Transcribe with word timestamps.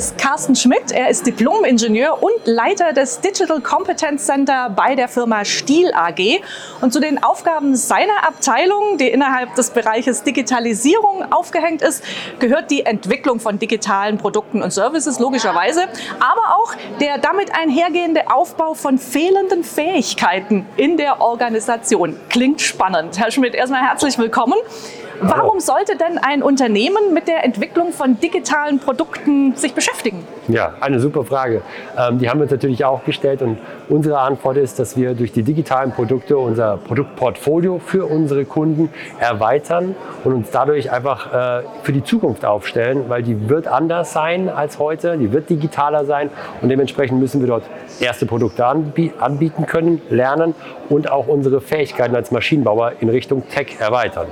Ist 0.00 0.16
Carsten 0.16 0.56
Schmidt. 0.56 0.92
Er 0.92 1.10
ist 1.10 1.26
Diplom-Ingenieur 1.26 2.22
und 2.22 2.46
Leiter 2.46 2.94
des 2.94 3.20
Digital 3.20 3.60
Competence 3.60 4.24
Center 4.24 4.70
bei 4.74 4.94
der 4.94 5.08
Firma 5.08 5.44
Stiel 5.44 5.92
AG. 5.92 6.40
Und 6.80 6.94
zu 6.94 7.00
den 7.00 7.22
Aufgaben 7.22 7.76
seiner 7.76 8.26
Abteilung, 8.26 8.96
die 8.96 9.08
innerhalb 9.08 9.54
des 9.56 9.68
Bereiches 9.68 10.22
Digitalisierung 10.22 11.30
aufgehängt 11.30 11.82
ist, 11.82 12.02
gehört 12.38 12.70
die 12.70 12.86
Entwicklung 12.86 13.40
von 13.40 13.58
digitalen 13.58 14.16
Produkten 14.16 14.62
und 14.62 14.72
Services 14.72 15.18
logischerweise, 15.18 15.82
aber 16.18 16.56
auch 16.56 16.72
der 16.98 17.18
damit 17.18 17.54
einhergehende 17.54 18.30
Aufbau 18.32 18.72
von 18.72 18.96
fehlenden 18.96 19.64
Fähigkeiten 19.64 20.64
in 20.78 20.96
der 20.96 21.20
Organisation. 21.20 22.18
Klingt 22.30 22.62
spannend. 22.62 23.18
Herr 23.18 23.30
Schmidt, 23.30 23.54
erstmal 23.54 23.82
herzlich 23.82 24.16
willkommen. 24.16 24.54
Warum 25.20 25.60
sollte 25.60 25.96
denn 25.96 26.18
ein 26.18 26.42
Unternehmen 26.42 27.12
mit 27.12 27.28
der 27.28 27.44
Entwicklung 27.44 27.92
von 27.92 28.18
digitalen 28.18 28.78
Produkten 28.78 29.54
sich 29.54 29.74
beschäftigen? 29.74 30.24
Ja, 30.48 30.74
eine 30.80 30.98
super 30.98 31.24
Frage. 31.24 31.60
Ähm, 31.96 32.18
die 32.18 32.30
haben 32.30 32.38
wir 32.38 32.44
uns 32.44 32.52
natürlich 32.52 32.84
auch 32.84 33.04
gestellt 33.04 33.42
und 33.42 33.58
unsere 33.88 34.18
Antwort 34.18 34.56
ist, 34.56 34.78
dass 34.78 34.96
wir 34.96 35.14
durch 35.14 35.32
die 35.32 35.42
digitalen 35.42 35.92
Produkte 35.92 36.38
unser 36.38 36.78
Produktportfolio 36.78 37.78
für 37.78 38.06
unsere 38.06 38.46
Kunden 38.46 38.88
erweitern 39.18 39.94
und 40.24 40.32
uns 40.32 40.50
dadurch 40.50 40.90
einfach 40.90 41.60
äh, 41.60 41.62
für 41.82 41.92
die 41.92 42.02
Zukunft 42.02 42.44
aufstellen, 42.44 43.04
weil 43.08 43.22
die 43.22 43.48
wird 43.48 43.66
anders 43.66 44.12
sein 44.12 44.48
als 44.48 44.78
heute, 44.78 45.18
die 45.18 45.32
wird 45.32 45.50
digitaler 45.50 46.06
sein 46.06 46.30
und 46.62 46.70
dementsprechend 46.70 47.20
müssen 47.20 47.40
wir 47.40 47.48
dort 47.48 47.64
erste 48.00 48.24
Produkte 48.24 48.64
anbieten 48.66 49.66
können, 49.66 50.00
lernen 50.08 50.54
und 50.88 51.10
auch 51.10 51.28
unsere 51.28 51.60
Fähigkeiten 51.60 52.16
als 52.16 52.30
Maschinenbauer 52.30 52.92
in 53.00 53.10
Richtung 53.10 53.46
Tech 53.48 53.76
erweitern. 53.78 54.26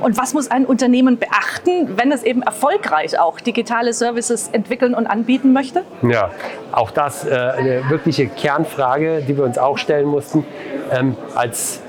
Und 0.00 0.18
was 0.18 0.34
muss 0.34 0.50
ein 0.50 0.66
Unternehmen 0.66 1.18
beachten, 1.18 1.96
wenn 1.96 2.12
es 2.12 2.22
eben 2.22 2.42
erfolgreich 2.42 3.18
auch 3.18 3.40
digitale 3.40 3.92
Services 3.92 4.48
entwickeln 4.52 4.94
und 4.94 5.06
anbieten 5.06 5.52
möchte? 5.52 5.84
Ja, 6.02 6.30
auch 6.72 6.90
das 6.90 7.24
äh, 7.24 7.30
eine 7.30 7.90
wirkliche 7.90 8.26
Kernfrage, 8.26 9.22
die 9.22 9.36
wir 9.36 9.44
uns 9.44 9.58
auch 9.58 9.78
stellen 9.78 10.06
mussten. 10.06 10.44
Ähm, 10.90 11.16
als 11.34 11.80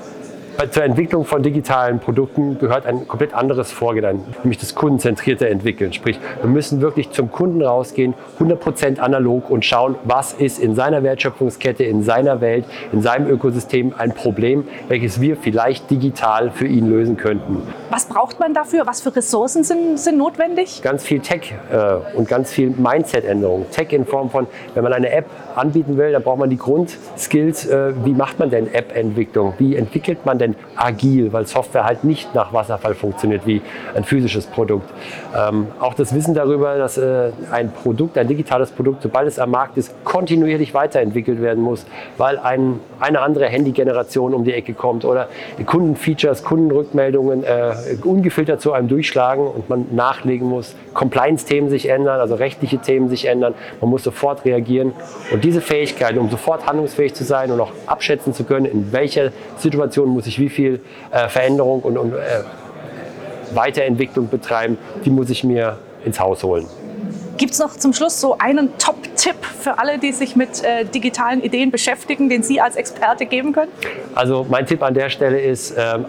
zur 0.70 0.84
Entwicklung 0.84 1.24
von 1.24 1.42
digitalen 1.42 1.98
Produkten 1.98 2.58
gehört 2.58 2.86
ein 2.86 3.08
komplett 3.08 3.34
anderes 3.34 3.72
Vorgehen, 3.72 4.20
nämlich 4.42 4.58
das 4.58 4.74
kundenzentrierte 4.74 5.48
Entwickeln. 5.48 5.92
Sprich, 5.92 6.18
wir 6.40 6.50
müssen 6.50 6.80
wirklich 6.80 7.10
zum 7.10 7.30
Kunden 7.30 7.62
rausgehen, 7.62 8.14
100% 8.38 8.98
analog 8.98 9.50
und 9.50 9.64
schauen, 9.64 9.96
was 10.04 10.32
ist 10.32 10.58
in 10.58 10.74
seiner 10.74 11.02
Wertschöpfungskette, 11.02 11.84
in 11.84 12.02
seiner 12.02 12.40
Welt, 12.40 12.64
in 12.92 13.02
seinem 13.02 13.28
Ökosystem 13.28 13.94
ein 13.96 14.14
Problem, 14.14 14.66
welches 14.88 15.20
wir 15.20 15.36
vielleicht 15.36 15.90
digital 15.90 16.50
für 16.50 16.66
ihn 16.66 16.88
lösen 16.88 17.16
könnten. 17.16 17.62
Was 17.90 18.06
braucht 18.06 18.40
man 18.40 18.54
dafür? 18.54 18.86
Was 18.86 19.00
für 19.00 19.14
Ressourcen 19.14 19.64
sind, 19.64 19.98
sind 19.98 20.18
notwendig? 20.18 20.82
Ganz 20.82 21.04
viel 21.04 21.20
Tech 21.20 21.54
äh, 21.72 22.16
und 22.16 22.28
ganz 22.28 22.52
viel 22.52 22.70
Mindset-Änderung. 22.70 23.66
Tech 23.70 23.92
in 23.92 24.06
Form 24.06 24.30
von, 24.30 24.46
wenn 24.74 24.82
man 24.82 24.92
eine 24.92 25.10
App 25.10 25.26
anbieten 25.56 25.96
will, 25.96 26.12
dann 26.12 26.22
braucht 26.22 26.38
man 26.38 26.50
die 26.50 26.58
Grundskills. 26.58 27.66
Äh, 27.66 27.92
wie 28.04 28.12
macht 28.12 28.38
man 28.38 28.50
denn 28.50 28.72
App-Entwicklung? 28.72 29.54
Wie 29.58 29.76
entwickelt 29.76 30.26
man 30.26 30.38
denn 30.38 30.43
agil? 30.76 31.32
Weil 31.32 31.46
Software 31.46 31.84
halt 31.84 32.04
nicht 32.04 32.34
nach 32.34 32.52
Wasserfall 32.52 32.94
funktioniert 32.94 33.46
wie 33.46 33.62
ein 33.94 34.04
physisches 34.04 34.46
Produkt. 34.46 34.90
Ähm, 35.36 35.68
auch 35.80 35.94
das 35.94 36.14
Wissen 36.14 36.34
darüber, 36.34 36.76
dass 36.76 36.98
äh, 36.98 37.30
ein 37.50 37.72
Produkt, 37.72 38.18
ein 38.18 38.28
digitales 38.28 38.70
Produkt, 38.70 39.02
sobald 39.02 39.28
es 39.28 39.38
am 39.38 39.50
Markt 39.50 39.76
ist, 39.76 39.92
kontinuierlich 40.04 40.74
weiterentwickelt 40.74 41.40
werden 41.40 41.62
muss, 41.62 41.86
weil 42.18 42.38
ein, 42.38 42.80
eine 43.00 43.20
andere 43.20 43.46
Handy-Generation 43.46 44.34
um 44.34 44.44
die 44.44 44.52
Ecke 44.52 44.74
kommt 44.74 45.04
oder 45.04 45.28
Kundenfeatures, 45.64 46.44
Kundenrückmeldungen 46.44 47.44
äh, 47.44 47.74
ungefiltert 48.02 48.60
zu 48.60 48.72
einem 48.72 48.88
durchschlagen 48.88 49.46
und 49.46 49.68
man 49.68 49.86
nachlegen 49.92 50.48
muss, 50.48 50.74
Compliance-Themen 50.92 51.70
sich 51.70 51.88
ändern, 51.88 52.20
also 52.20 52.34
rechtliche 52.34 52.78
Themen 52.78 53.08
sich 53.08 53.26
ändern. 53.26 53.54
Man 53.80 53.90
muss 53.90 54.04
sofort 54.04 54.44
reagieren. 54.44 54.92
Und 55.32 55.44
diese 55.44 55.60
Fähigkeiten, 55.60 56.18
um 56.18 56.30
sofort 56.30 56.66
handlungsfähig 56.66 57.14
zu 57.14 57.24
sein 57.24 57.50
und 57.50 57.60
auch 57.60 57.72
abschätzen 57.86 58.32
zu 58.32 58.44
können, 58.44 58.66
in 58.66 58.92
welcher 58.92 59.30
Situation 59.58 60.08
muss 60.08 60.26
ich 60.26 60.33
wie 60.38 60.48
viel 60.48 60.80
äh, 61.10 61.28
Veränderung 61.28 61.82
und, 61.82 61.98
und 61.98 62.12
äh, 62.12 62.16
Weiterentwicklung 63.54 64.28
betreiben, 64.28 64.78
die 65.04 65.10
muss 65.10 65.30
ich 65.30 65.44
mir 65.44 65.78
ins 66.04 66.20
Haus 66.20 66.42
holen. 66.42 66.66
Gibt 67.36 67.52
es 67.52 67.58
noch 67.58 67.72
zum 67.72 67.92
Schluss 67.92 68.20
so 68.20 68.38
einen 68.38 68.78
Top-Tipp 68.78 69.34
für 69.44 69.78
alle, 69.78 69.98
die 69.98 70.12
sich 70.12 70.36
mit 70.36 70.62
äh, 70.62 70.84
digitalen 70.84 71.42
Ideen 71.42 71.72
beschäftigen, 71.72 72.28
den 72.28 72.44
Sie 72.44 72.60
als 72.60 72.76
Experte 72.76 73.26
geben 73.26 73.52
können? 73.52 73.72
Also 74.14 74.46
mein 74.48 74.66
Tipp 74.66 74.82
an 74.84 74.94
der 74.94 75.10
Stelle 75.10 75.40
ist, 75.40 75.74
ähm, 75.76 76.06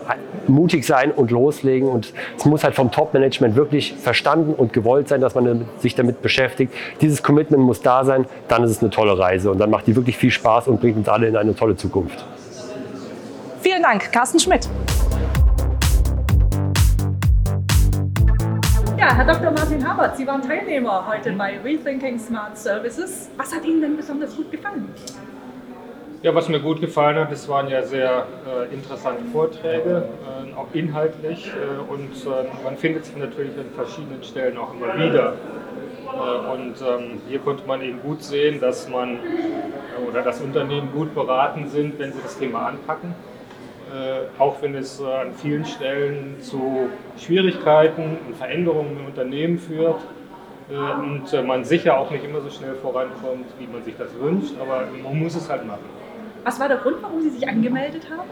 mutig 0.47 0.85
sein 0.85 1.11
und 1.11 1.31
loslegen. 1.31 1.89
Und 1.89 2.13
es 2.37 2.45
muss 2.45 2.63
halt 2.63 2.75
vom 2.75 2.91
Top-Management 2.91 3.55
wirklich 3.55 3.95
verstanden 3.95 4.53
und 4.53 4.71
gewollt 4.71 5.07
sein, 5.07 5.19
dass 5.19 5.33
man 5.33 5.65
sich 5.79 5.95
damit 5.95 6.21
beschäftigt. 6.21 6.71
Dieses 7.01 7.23
Commitment 7.23 7.63
muss 7.63 7.81
da 7.81 8.05
sein, 8.05 8.25
dann 8.47 8.63
ist 8.63 8.71
es 8.71 8.81
eine 8.81 8.91
tolle 8.91 9.17
Reise 9.17 9.49
und 9.49 9.57
dann 9.57 9.71
macht 9.71 9.87
die 9.87 9.95
wirklich 9.95 10.17
viel 10.17 10.31
Spaß 10.31 10.67
und 10.67 10.79
bringt 10.79 10.97
uns 10.97 11.09
alle 11.09 11.27
in 11.27 11.35
eine 11.35 11.55
tolle 11.55 11.75
Zukunft. 11.75 12.23
Vielen 13.65 13.81
Dank, 13.81 14.11
Carsten 14.11 14.39
Schmidt. 14.39 14.69
Ja, 18.95 19.15
Herr 19.15 19.25
Dr. 19.25 19.49
Martin 19.49 19.89
Habert, 19.89 20.17
Sie 20.17 20.27
waren 20.27 20.43
Teilnehmer 20.43 21.07
heute 21.07 21.31
bei 21.31 21.57
Rethinking 21.63 22.19
Smart 22.19 22.55
Services. 22.59 23.31
Was 23.37 23.55
hat 23.55 23.65
Ihnen 23.65 23.81
denn 23.81 23.97
besonders 23.97 24.35
gut 24.35 24.51
gefallen? 24.51 24.87
Ja, 26.21 26.35
was 26.35 26.47
mir 26.47 26.59
gut 26.59 26.79
gefallen 26.79 27.17
hat, 27.17 27.31
es 27.31 27.49
waren 27.49 27.67
ja 27.67 27.81
sehr 27.81 28.27
äh, 28.47 28.71
interessante 28.71 29.23
Vorträge, 29.31 30.09
äh, 30.47 30.55
auch 30.55 30.67
inhaltlich. 30.73 31.47
Äh, 31.47 31.91
und 31.91 32.11
äh, 32.23 32.63
man 32.63 32.77
findet 32.77 33.05
sich 33.05 33.17
natürlich 33.17 33.57
an 33.57 33.71
verschiedenen 33.73 34.23
Stellen 34.23 34.59
auch 34.59 34.75
immer 34.75 34.95
wieder. 34.95 35.33
Äh, 36.13 36.51
und 36.53 36.75
ähm, 36.81 37.19
hier 37.27 37.39
konnte 37.39 37.65
man 37.65 37.81
eben 37.81 37.99
gut 38.03 38.21
sehen, 38.21 38.61
dass 38.61 38.87
man 38.87 39.17
oder 40.07 40.21
dass 40.21 40.39
Unternehmen 40.39 40.91
gut 40.93 41.15
beraten 41.15 41.67
sind, 41.67 41.97
wenn 41.97 42.13
sie 42.13 42.21
das 42.21 42.37
Thema 42.37 42.67
anpacken 42.67 43.09
äh, 43.09 43.34
auch 44.39 44.61
wenn 44.61 44.75
es 44.75 44.99
äh, 44.99 45.05
an 45.05 45.33
vielen 45.33 45.65
Stellen 45.65 46.35
zu 46.39 46.89
Schwierigkeiten 47.17 48.17
und 48.27 48.35
Veränderungen 48.35 48.97
im 48.99 49.05
Unternehmen 49.05 49.57
führt 49.57 50.01
äh, 50.69 50.75
und 50.75 51.47
man 51.47 51.63
sicher 51.63 51.97
auch 51.97 52.11
nicht 52.11 52.23
immer 52.23 52.41
so 52.41 52.49
schnell 52.49 52.75
vorankommt, 52.75 53.45
wie 53.59 53.67
man 53.67 53.83
sich 53.83 53.95
das 53.97 54.09
wünscht, 54.19 54.53
aber 54.59 54.87
man 55.03 55.19
muss 55.19 55.35
es 55.35 55.49
halt 55.49 55.65
machen. 55.65 55.85
Was 56.43 56.59
war 56.59 56.67
der 56.67 56.77
Grund, 56.77 56.97
warum 57.01 57.21
Sie 57.21 57.29
sich 57.29 57.47
angemeldet 57.47 58.07
haben? 58.09 58.29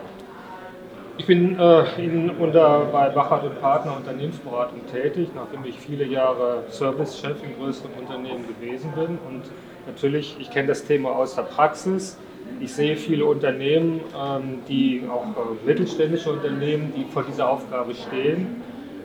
Ich 1.16 1.28
bin 1.28 1.60
äh, 1.60 1.84
in, 2.04 2.32
unter, 2.32 2.86
bei 2.92 3.10
Bachert 3.10 3.44
und 3.44 3.62
Partner 3.62 3.98
Unternehmensberatung 3.98 4.82
tätig, 4.92 5.30
nachdem 5.36 5.64
ich 5.64 5.80
viele 5.80 6.06
Jahre 6.06 6.64
Servicechef 6.70 7.44
in 7.44 7.56
größeren 7.56 7.92
Unternehmen 8.00 8.46
gewesen 8.48 8.92
bin. 8.96 9.20
Und 9.28 9.44
natürlich, 9.86 10.36
ich 10.40 10.50
kenne 10.50 10.70
das 10.70 10.86
Thema 10.86 11.12
aus 11.12 11.36
der 11.36 11.44
Praxis. 11.44 12.18
Ich 12.64 12.74
sehe 12.74 12.96
viele 12.96 13.26
Unternehmen, 13.26 14.00
ähm, 14.18 14.60
die 14.70 15.04
auch 15.12 15.26
äh, 15.26 15.66
mittelständische 15.66 16.32
Unternehmen, 16.32 16.94
die 16.96 17.04
vor 17.04 17.24
dieser 17.24 17.50
Aufgabe 17.50 17.94
stehen 17.94 18.62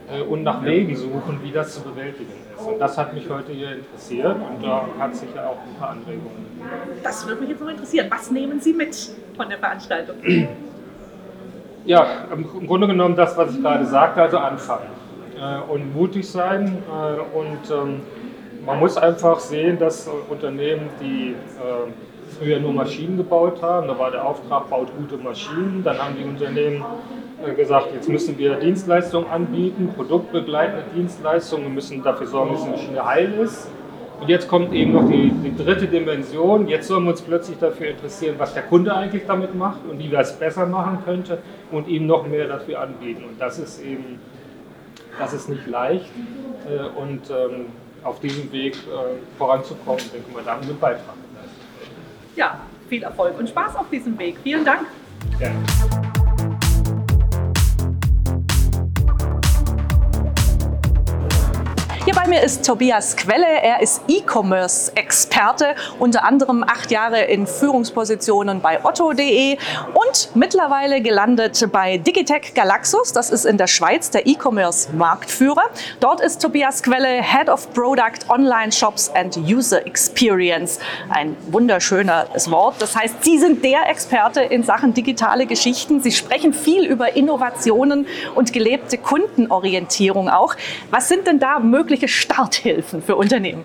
äh, 0.08 0.22
und 0.22 0.44
nach 0.44 0.64
Wegen 0.64 0.94
suchen, 0.94 1.40
wie 1.42 1.50
das 1.50 1.74
zu 1.74 1.80
bewältigen 1.82 2.30
ist. 2.54 2.64
Und 2.64 2.78
das 2.78 2.96
hat 2.96 3.14
mich 3.14 3.28
heute 3.28 3.50
hier 3.52 3.72
interessiert 3.72 4.36
und 4.36 4.62
da 4.62 4.86
hat 4.98 5.16
sicher 5.16 5.50
auch 5.50 5.58
ein 5.58 5.74
paar 5.78 5.90
Anregungen. 5.90 6.46
Das 7.02 7.26
würde 7.26 7.40
mich 7.40 7.50
jetzt 7.50 7.60
noch 7.60 7.68
interessieren. 7.68 8.06
Was 8.10 8.30
nehmen 8.30 8.60
Sie 8.60 8.72
mit 8.72 9.10
von 9.36 9.48
der 9.48 9.58
Veranstaltung? 9.58 10.16
Ja, 11.84 12.06
im 12.30 12.66
Grunde 12.66 12.86
genommen 12.86 13.16
das, 13.16 13.34
was 13.38 13.54
ich 13.54 13.62
gerade 13.62 13.86
sagte, 13.86 14.20
also 14.20 14.36
anfangen 14.36 14.88
äh, 15.40 15.72
und 15.72 15.94
mutig 15.94 16.28
sein 16.28 16.82
und 17.32 17.70
ähm, 17.70 18.00
man 18.66 18.78
muss 18.78 18.98
einfach 18.98 19.40
sehen, 19.40 19.78
dass 19.78 20.06
Unternehmen, 20.28 20.90
die 21.00 21.34
früher 22.28 22.60
nur 22.60 22.72
Maschinen 22.72 23.16
gebaut 23.16 23.62
haben. 23.62 23.88
Da 23.88 23.98
war 23.98 24.10
der 24.10 24.24
Auftrag, 24.24 24.68
baut 24.68 24.88
gute 24.96 25.16
Maschinen. 25.22 25.82
Dann 25.84 25.98
haben 25.98 26.16
die 26.16 26.24
Unternehmen 26.24 26.84
äh, 27.44 27.54
gesagt, 27.54 27.88
jetzt 27.94 28.08
müssen 28.08 28.38
wir 28.38 28.54
Dienstleistungen 28.56 29.28
anbieten, 29.30 29.90
produktbegleitende 29.94 30.84
Dienstleistungen. 30.94 31.64
Wir 31.64 31.72
müssen 31.72 32.02
dafür 32.02 32.26
sorgen, 32.26 32.52
dass 32.52 32.64
die 32.64 32.70
Maschine 32.70 33.04
heil 33.04 33.32
ist. 33.42 33.68
Und 34.20 34.28
jetzt 34.28 34.48
kommt 34.48 34.72
eben 34.72 34.92
noch 34.92 35.08
die, 35.08 35.30
die, 35.30 35.56
dritte 35.56 35.86
Dimension. 35.86 36.66
Jetzt 36.66 36.88
sollen 36.88 37.04
wir 37.04 37.12
uns 37.12 37.22
plötzlich 37.22 37.58
dafür 37.58 37.88
interessieren, 37.88 38.34
was 38.38 38.52
der 38.52 38.64
Kunde 38.64 38.92
eigentlich 38.92 39.22
damit 39.26 39.54
macht 39.54 39.78
und 39.88 39.98
wie 40.00 40.12
er 40.12 40.22
es 40.22 40.32
besser 40.32 40.66
machen 40.66 40.98
könnte 41.04 41.38
und 41.70 41.86
ihm 41.86 42.06
noch 42.06 42.26
mehr 42.26 42.48
dafür 42.48 42.80
anbieten. 42.80 43.24
Und 43.24 43.40
das 43.40 43.60
ist 43.60 43.80
eben, 43.84 44.18
das 45.18 45.32
ist 45.32 45.48
nicht 45.48 45.66
leicht. 45.68 46.10
Äh, 46.68 47.00
und 47.00 47.30
ähm, 47.30 47.66
auf 48.02 48.18
diesem 48.20 48.50
Weg 48.52 48.74
äh, 48.74 49.38
voranzukommen, 49.38 50.02
denke 50.12 50.26
ich 50.28 50.34
mal, 50.34 50.42
da 50.44 50.52
haben 50.52 50.62
wir 50.62 50.70
einen 50.70 50.80
Beitrag 50.80 51.14
ja, 52.38 52.60
viel 52.88 53.02
Erfolg 53.02 53.38
und 53.38 53.48
Spaß 53.48 53.76
auf 53.76 53.90
diesem 53.90 54.18
Weg. 54.18 54.36
Vielen 54.42 54.64
Dank. 54.64 54.86
Ja. 55.38 55.50
Mir 62.28 62.42
ist 62.42 62.66
Tobias 62.66 63.16
Quelle. 63.16 63.46
Er 63.62 63.80
ist 63.80 64.02
E-Commerce-Experte, 64.06 65.74
unter 65.98 66.24
anderem 66.24 66.62
acht 66.62 66.90
Jahre 66.90 67.22
in 67.22 67.46
Führungspositionen 67.46 68.60
bei 68.60 68.84
Otto.de 68.84 69.56
und 69.94 70.28
mittlerweile 70.34 71.00
gelandet 71.00 71.66
bei 71.72 71.96
Digitech 71.96 72.52
Galaxus. 72.54 73.14
Das 73.14 73.30
ist 73.30 73.46
in 73.46 73.56
der 73.56 73.66
Schweiz 73.66 74.10
der 74.10 74.26
E-Commerce-Marktführer. 74.26 75.62
Dort 76.00 76.20
ist 76.20 76.42
Tobias 76.42 76.82
Quelle 76.82 77.22
Head 77.22 77.48
of 77.48 77.72
Product 77.72 78.28
Online 78.28 78.72
Shops 78.72 79.10
and 79.14 79.36
User 79.38 79.86
Experience. 79.86 80.80
Ein 81.08 81.34
wunderschönes 81.50 82.50
Wort. 82.50 82.74
Das 82.80 82.94
heißt, 82.94 83.24
Sie 83.24 83.38
sind 83.38 83.64
der 83.64 83.88
Experte 83.88 84.42
in 84.42 84.64
Sachen 84.64 84.92
digitale 84.92 85.46
Geschichten. 85.46 86.02
Sie 86.02 86.12
sprechen 86.12 86.52
viel 86.52 86.84
über 86.84 87.16
Innovationen 87.16 88.06
und 88.34 88.52
gelebte 88.52 88.98
Kundenorientierung 88.98 90.28
auch. 90.28 90.56
Was 90.90 91.08
sind 91.08 91.26
denn 91.26 91.38
da 91.38 91.58
mögliche 91.58 92.17
Starthilfen 92.18 93.02
für 93.02 93.16
Unternehmen? 93.16 93.64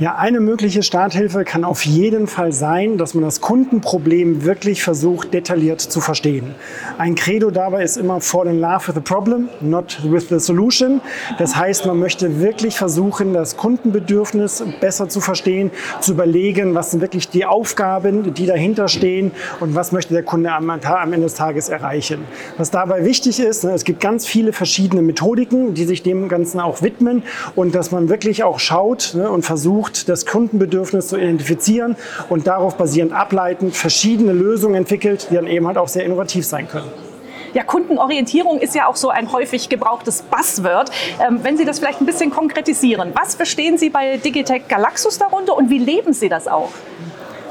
Ja, 0.00 0.16
eine 0.16 0.40
mögliche 0.40 0.82
Starthilfe 0.82 1.44
kann 1.44 1.62
auf 1.62 1.86
jeden 1.86 2.26
Fall 2.26 2.50
sein, 2.50 2.98
dass 2.98 3.14
man 3.14 3.22
das 3.22 3.40
Kundenproblem 3.40 4.44
wirklich 4.44 4.82
versucht, 4.82 5.32
detailliert 5.32 5.80
zu 5.80 6.00
verstehen. 6.00 6.56
Ein 6.98 7.14
Credo 7.14 7.52
dabei 7.52 7.84
ist 7.84 7.96
immer 7.96 8.20
fall 8.20 8.48
in 8.48 8.60
love 8.60 8.88
with 8.88 8.96
the 8.96 9.00
problem, 9.00 9.48
not 9.60 10.00
with 10.02 10.30
the 10.30 10.40
solution. 10.40 11.00
Das 11.38 11.54
heißt, 11.54 11.86
man 11.86 12.00
möchte 12.00 12.40
wirklich 12.40 12.76
versuchen, 12.76 13.34
das 13.34 13.56
Kundenbedürfnis 13.56 14.64
besser 14.80 15.08
zu 15.08 15.20
verstehen, 15.20 15.70
zu 16.00 16.14
überlegen, 16.14 16.74
was 16.74 16.90
sind 16.90 17.00
wirklich 17.00 17.28
die 17.28 17.46
Aufgaben, 17.46 18.34
die 18.34 18.46
dahinter 18.46 18.88
stehen 18.88 19.30
und 19.60 19.76
was 19.76 19.92
möchte 19.92 20.12
der 20.12 20.24
Kunde 20.24 20.50
am, 20.50 20.70
am 20.70 21.12
Ende 21.12 21.26
des 21.26 21.34
Tages 21.34 21.68
erreichen. 21.68 22.24
Was 22.56 22.72
dabei 22.72 23.04
wichtig 23.04 23.38
ist, 23.38 23.62
ne, 23.62 23.70
es 23.70 23.84
gibt 23.84 24.00
ganz 24.00 24.26
viele 24.26 24.52
verschiedene 24.52 25.02
Methodiken, 25.02 25.74
die 25.74 25.84
sich 25.84 26.02
dem 26.02 26.28
Ganzen 26.28 26.58
auch 26.58 26.82
widmen 26.82 27.22
und 27.54 27.76
dass 27.76 27.92
man 27.92 28.08
wirklich 28.08 28.42
auch 28.42 28.58
schaut 28.58 29.12
ne, 29.14 29.30
und 29.30 29.44
versucht, 29.44 29.84
versucht, 29.94 30.08
das 30.08 30.26
Kundenbedürfnis 30.26 31.08
zu 31.08 31.16
identifizieren 31.16 31.96
und 32.28 32.46
darauf 32.46 32.76
basierend 32.76 33.12
ableitend 33.12 33.76
verschiedene 33.76 34.32
Lösungen 34.32 34.74
entwickelt, 34.74 35.28
die 35.30 35.34
dann 35.34 35.46
eben 35.46 35.66
halt 35.66 35.78
auch 35.78 35.88
sehr 35.88 36.04
innovativ 36.04 36.44
sein 36.46 36.68
können. 36.68 36.90
Ja, 37.54 37.62
Kundenorientierung 37.62 38.58
ist 38.58 38.74
ja 38.74 38.88
auch 38.88 38.96
so 38.96 39.10
ein 39.10 39.30
häufig 39.30 39.68
gebrauchtes 39.68 40.22
Buzzword. 40.22 40.90
Ähm, 41.24 41.38
wenn 41.42 41.56
Sie 41.56 41.64
das 41.64 41.78
vielleicht 41.78 42.00
ein 42.00 42.06
bisschen 42.06 42.30
konkretisieren, 42.30 43.12
was 43.14 43.36
verstehen 43.36 43.78
Sie 43.78 43.90
bei 43.90 44.16
Digitech 44.16 44.66
Galaxus 44.68 45.18
darunter 45.18 45.56
und 45.56 45.70
wie 45.70 45.78
leben 45.78 46.12
Sie 46.12 46.28
das 46.28 46.48
auch? 46.48 46.70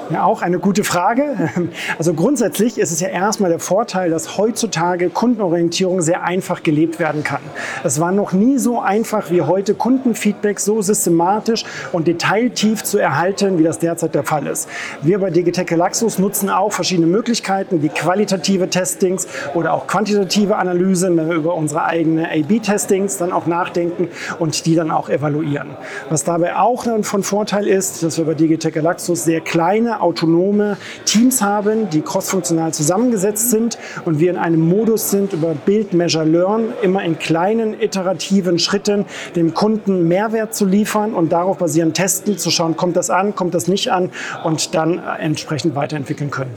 Ja, 0.09 0.25
auch 0.25 0.41
eine 0.41 0.59
gute 0.59 0.83
Frage. 0.83 1.49
Also 1.97 2.13
grundsätzlich 2.13 2.77
ist 2.77 2.91
es 2.91 2.99
ja 2.99 3.07
erstmal 3.07 3.49
der 3.49 3.59
Vorteil, 3.59 4.09
dass 4.09 4.37
heutzutage 4.37 5.09
Kundenorientierung 5.09 6.01
sehr 6.01 6.23
einfach 6.23 6.61
gelebt 6.63 6.99
werden 6.99 7.23
kann. 7.23 7.41
Es 7.83 7.99
war 7.99 8.11
noch 8.11 8.33
nie 8.33 8.57
so 8.57 8.79
einfach 8.79 9.31
wie 9.31 9.41
heute, 9.41 9.73
Kundenfeedback 9.73 10.59
so 10.59 10.81
systematisch 10.81 11.63
und 11.93 12.07
detailtief 12.07 12.83
zu 12.83 12.97
erhalten, 12.97 13.57
wie 13.57 13.63
das 13.63 13.79
derzeit 13.79 14.13
der 14.13 14.23
Fall 14.23 14.47
ist. 14.47 14.67
Wir 15.01 15.19
bei 15.19 15.29
Digitech 15.29 15.67
Galaxus 15.67 16.19
nutzen 16.19 16.49
auch 16.49 16.73
verschiedene 16.73 17.07
Möglichkeiten 17.07 17.81
wie 17.81 17.89
qualitative 17.89 18.69
Testings 18.69 19.27
oder 19.53 19.73
auch 19.73 19.87
quantitative 19.87 20.57
Analysen, 20.57 21.15
wenn 21.15 21.29
wir 21.29 21.35
über 21.35 21.55
unsere 21.55 21.85
eigene 21.85 22.29
A-B-Testings 22.29 23.17
dann 23.17 23.31
auch 23.31 23.47
nachdenken 23.47 24.09
und 24.39 24.65
die 24.65 24.75
dann 24.75 24.91
auch 24.91 25.09
evaluieren. 25.09 25.69
Was 26.09 26.23
dabei 26.23 26.57
auch 26.57 26.85
von 27.03 27.23
Vorteil 27.23 27.67
ist, 27.67 28.03
dass 28.03 28.17
wir 28.17 28.25
bei 28.25 28.33
Digitech 28.33 28.73
Galaxus 28.73 29.23
sehr 29.23 29.39
kleine 29.39 29.92
autonome 30.01 30.77
Teams 31.05 31.41
haben, 31.41 31.89
die 31.89 32.01
crossfunktional 32.01 32.73
zusammengesetzt 32.73 33.49
sind 33.49 33.77
und 34.05 34.19
wir 34.19 34.31
in 34.31 34.37
einem 34.37 34.61
Modus 34.61 35.09
sind, 35.09 35.33
über 35.33 35.53
Build, 35.53 35.93
Measure, 35.93 36.25
Learn 36.25 36.73
immer 36.81 37.03
in 37.03 37.19
kleinen 37.19 37.79
iterativen 37.79 38.59
Schritten 38.59 39.05
dem 39.35 39.53
Kunden 39.53 40.07
Mehrwert 40.07 40.55
zu 40.55 40.65
liefern 40.65 41.13
und 41.13 41.31
darauf 41.31 41.57
basierend 41.57 41.95
testen, 41.95 42.37
zu 42.37 42.51
schauen, 42.51 42.77
kommt 42.77 42.95
das 42.95 43.09
an, 43.09 43.35
kommt 43.35 43.53
das 43.53 43.67
nicht 43.67 43.91
an 43.91 44.09
und 44.43 44.73
dann 44.73 45.01
entsprechend 45.19 45.75
weiterentwickeln 45.75 46.31
können. 46.31 46.53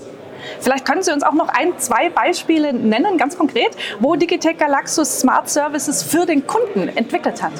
Vielleicht 0.61 0.85
können 0.85 1.03
Sie 1.03 1.13
uns 1.13 1.23
auch 1.23 1.33
noch 1.33 1.49
ein, 1.49 1.79
zwei 1.79 2.09
Beispiele 2.11 2.73
nennen, 2.73 3.19
ganz 3.19 3.37
konkret, 3.37 3.71
wo 4.01 4.15
Digitech 4.17 4.59
Galaxus 4.59 5.21
Smart 5.21 5.49
Services 5.49 6.03
für 6.03 6.27
den 6.27 6.47
Kunden 6.47 6.89
entwickelt 6.89 7.43
hat. 7.43 7.53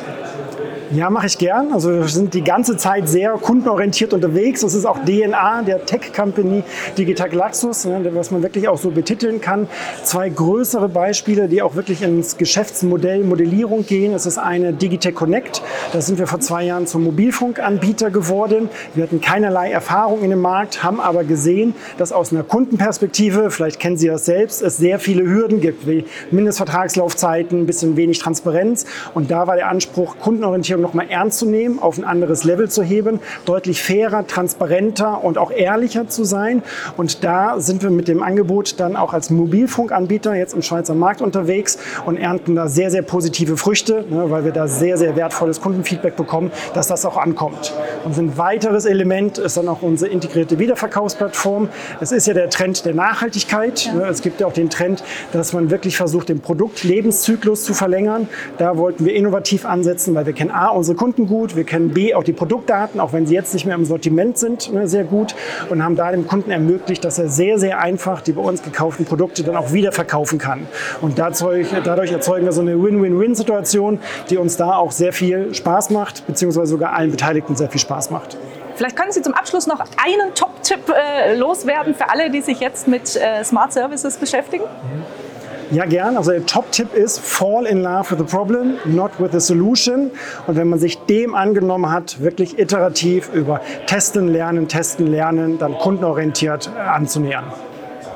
Ja, 0.93 1.11
mache 1.11 1.27
ich 1.27 1.37
gern. 1.37 1.73
Also 1.73 1.91
wir 1.91 2.07
sind 2.07 2.33
die 2.33 2.45
ganze 2.45 2.77
Zeit 2.77 3.09
sehr 3.09 3.33
kundenorientiert 3.33 4.13
unterwegs. 4.13 4.61
Das 4.61 4.73
ist 4.73 4.85
auch 4.85 5.01
DNA 5.05 5.63
der 5.63 5.85
Tech-Company 5.85 6.63
Digital 6.97 7.29
Galaxus, 7.29 7.87
ne, 7.87 8.09
was 8.13 8.31
man 8.31 8.45
wirklich 8.45 8.69
auch 8.69 8.79
so 8.79 8.91
betiteln 8.91 9.41
kann. 9.41 9.67
Zwei 10.05 10.29
größere 10.29 10.89
Beispiele, 10.89 11.49
die 11.49 11.61
auch 11.61 11.75
wirklich 11.75 12.03
ins 12.03 12.37
Geschäftsmodell 12.37 13.25
Modellierung 13.25 13.85
gehen. 13.85 14.15
Es 14.15 14.27
ist 14.27 14.39
eine 14.39 14.73
Digitech 14.73 15.17
Connect. 15.17 15.61
Da 15.93 16.01
sind 16.01 16.21
wir 16.21 16.29
vor 16.29 16.39
zwei 16.39 16.65
Jahren 16.65 16.87
zum 16.87 17.03
Mobilfunkanbieter 17.03 18.13
geworden. 18.13 18.69
Wir 18.95 19.03
hatten 19.03 19.21
keinerlei 19.21 19.73
Erfahrung 19.73 20.23
in 20.23 20.31
dem 20.31 20.41
Markt, 20.41 20.85
haben 20.85 21.01
aber 21.01 21.25
gesehen, 21.25 21.75
dass 21.99 22.13
aus 22.13 22.33
einer 22.33 22.45
Kundenperspektive, 22.45 23.51
vielleicht 23.51 23.81
kennen 23.81 23.97
Sie 23.97 24.07
das 24.07 24.25
selbst, 24.25 24.63
es 24.63 24.77
sehr 24.77 25.01
viele 25.01 25.25
Hürden 25.25 25.61
gibt, 25.61 25.89
wie 25.89 26.05
Mindestvertragslaufzeiten, 26.31 27.63
ein 27.63 27.67
bisschen 27.67 27.97
wenig 27.97 28.21
Transparenz. 28.21 28.87
Und 29.15 29.33
da 29.33 29.49
war 29.49 29.57
der 29.57 29.69
Anspruch, 29.69 30.17
Kundenorientierung 30.21 30.76
Digitalisierung 30.77 30.83
nochmal 30.83 31.07
ernst 31.09 31.39
zu 31.39 31.47
nehmen, 31.47 31.79
auf 31.81 31.99
ein 31.99 32.05
anderes 32.05 32.45
Level 32.45 32.69
zu 32.69 32.83
heben, 32.83 33.21
deutlich 33.45 33.83
fairer, 33.83 34.27
transparenter 34.27 35.23
und 35.25 35.39
auch 35.39 35.51
ehrlicher 35.51 36.09
zu 36.09 36.25
sein. 36.25 36.63
Und 36.97 37.25
da 37.25 37.61
sind 37.61 37.83
wir 37.83 37.91
mit 37.91 38.09
dem 38.09 38.23
Angebot 38.23 38.79
dann 38.79 38.97
auch 38.97 39.13
als 39.13 39.31
Mobilfunkanbieter 39.31 40.35
jetzt 40.35 40.55
im 40.55 40.63
Schweizer 40.63 40.95
Markt 40.95 41.21
unterwegs 41.21 41.79
und 42.05 42.17
ernten 42.17 42.55
da 42.55 42.69
sehr, 42.69 42.91
sehr 42.91 43.03
positive 43.03 43.57
Früchte, 43.57 44.05
ne, 44.09 44.31
weil 44.31 44.45
wir 44.45 44.53
da 44.53 44.69
sehr, 44.69 44.99
sehr 44.99 45.17
wertvolles 45.17 45.61
Kundenfeedback 45.61 46.17
bekommen, 46.17 46.51
dass 46.75 46.89
das 46.89 47.05
auch 47.05 47.17
ankommt. 47.17 47.73
Und 48.05 48.17
ein 48.19 48.39
weiteres 48.39 48.85
Element 48.85 49.39
ist 49.39 49.57
dann 49.57 49.69
auch 49.69 49.83
unsere 49.83 50.11
integrierte 50.11 50.59
Wiederverkaufsplattform. 50.59 51.69
Es 52.01 52.13
ist 52.13 52.27
ja 52.27 52.35
der 52.35 52.51
Trend 52.51 52.85
der 52.85 52.95
Nachhaltigkeit. 52.95 53.87
Ja. 53.87 54.09
Es 54.09 54.23
gibt 54.23 54.41
ja 54.41 54.47
auch 54.47 54.53
den 54.53 54.71
Trend, 54.71 55.03
dass 55.33 55.53
man 55.53 55.71
wirklich 55.71 55.97
versucht, 55.97 56.29
den 56.29 56.41
Produktlebenszyklus 56.41 57.65
zu 57.65 57.75
verlängern. 57.75 58.29
Da 58.59 58.77
wollten 58.77 59.05
wir 59.05 59.15
innovativ 59.15 59.65
ansetzen, 59.65 60.15
weil 60.15 60.27
wir 60.27 60.33
kennen 60.33 60.51
A, 60.51 60.66
unsere 60.71 60.97
Kunden 60.97 61.27
gut, 61.27 61.57
wir 61.57 61.65
kennen 61.65 61.91
B, 61.91 62.15
auch 62.15 62.25
die 62.25 62.33
Produktdaten, 62.33 63.01
auch 63.01 63.13
wenn 63.13 63.27
sie 63.27 63.35
jetzt 63.35 63.55
nicht 63.55 63.67
mehr 63.67 63.75
im 63.75 63.85
Sortiment 63.85 64.39
sind, 64.39 64.73
ne, 64.73 64.89
sehr 64.89 65.05
gut 65.05 65.35
und 65.71 65.83
haben 65.83 65.97
da 65.97 66.11
dem 66.11 66.27
Kunden 66.27 66.51
ermöglicht, 66.51 67.05
dass 67.05 67.19
er 67.19 67.29
sehr, 67.29 67.59
sehr 67.59 67.81
einfach 67.81 68.21
die 68.21 68.33
bei 68.33 68.43
uns 68.43 68.63
gekauften 68.63 69.05
Produkte 69.05 69.43
dann 69.43 69.57
auch 69.57 69.73
wieder 69.73 69.93
verkaufen 69.93 70.39
kann. 70.39 70.67
Und 71.01 71.19
dadurch, 71.19 71.69
dadurch 71.85 72.13
erzeugen 72.13 72.45
wir 72.45 72.53
so 72.53 72.61
eine 72.61 72.83
Win-Win-Win-Situation, 72.83 74.01
die 74.31 74.37
uns 74.37 74.57
da 74.57 74.77
auch 74.77 74.93
sehr 74.93 75.13
viel 75.13 75.55
Spaß 75.55 75.91
macht, 75.91 76.27
beziehungsweise 76.27 76.67
sogar 76.67 76.93
allen 76.93 77.11
Beteiligten 77.11 77.57
sehr 77.57 77.69
viel 77.69 77.81
Spaß 77.81 78.11
macht. 78.11 78.37
Vielleicht 78.77 78.97
können 78.97 79.13
Sie 79.13 79.23
zum 79.23 79.33
Abschluss 79.33 79.67
noch 79.67 79.81
einen 79.81 80.35
Top-Tipp 80.35 80.81
äh, 80.89 81.35
loswerden 81.35 81.95
für 81.95 82.11
alle, 82.11 82.31
die 82.31 82.43
sich 82.43 82.61
jetzt 82.61 82.89
mit 82.89 83.17
äh, 83.17 83.43
Smart 83.43 83.73
Services 83.73 84.19
beschäftigen. 84.19 84.65
Mhm. 84.65 85.26
Ja, 85.73 85.85
gern. 85.85 86.17
Also 86.17 86.31
der 86.31 86.47
Top-Tipp 86.47 86.95
ist, 86.95 87.19
fall 87.19 87.67
in 87.67 87.83
love 87.83 88.11
with 88.11 88.19
the 88.19 88.37
problem, 88.37 88.75
not 88.85 89.11
with 89.19 89.33
the 89.33 89.41
solution. 89.41 90.13
Und 90.47 90.57
wenn 90.57 90.69
man 90.69 90.79
sich 90.79 90.97
dem 91.07 91.35
angenommen 91.35 91.91
hat, 91.91 92.21
wirklich 92.21 92.59
iterativ 92.59 93.33
über 93.33 93.61
Testen, 93.87 94.29
Lernen, 94.29 94.69
Testen, 94.69 95.09
Lernen, 95.09 95.59
dann 95.59 95.77
kundenorientiert 95.79 96.71
äh, 96.75 96.79
anzunähern. 96.79 97.53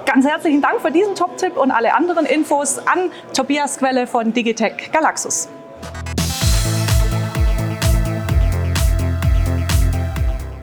Ganz 0.06 0.26
herzlichen 0.26 0.62
Dank 0.62 0.80
für 0.80 0.92
diesen 0.92 1.14
Top-Tipp 1.14 1.56
und 1.56 1.72
alle 1.72 1.94
anderen 1.94 2.24
Infos 2.24 2.78
an 2.78 3.10
Tobias 3.34 3.78
Quelle 3.78 4.06
von 4.06 4.32
Digitech 4.32 4.90
Galaxus. 4.92 5.48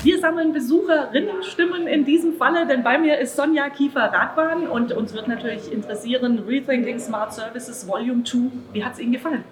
Wir 0.04 0.20
sammeln 0.20 0.54
Besucherinnenstimmen 0.54 1.88
in 1.88 2.06
diesem 2.06 2.34
Falle, 2.34 2.68
denn 2.68 2.84
bei 2.84 2.98
mir 2.98 3.18
ist 3.18 3.36
Sonja 3.36 3.70
Kiefer-Radwan 3.70 4.68
und 4.68 4.92
uns 4.94 5.14
wird 5.14 5.28
natürlich 5.28 5.72
interessieren, 5.72 6.44
Rethinking 6.48 7.00
Smart 7.00 7.34
Services 7.34 7.88
Volume 7.88 8.24
2. 8.24 8.38
Wie 8.74 8.86
hat 8.86 8.94
es 8.94 9.00
Ihnen 9.00 9.14
gefallen? 9.14 9.44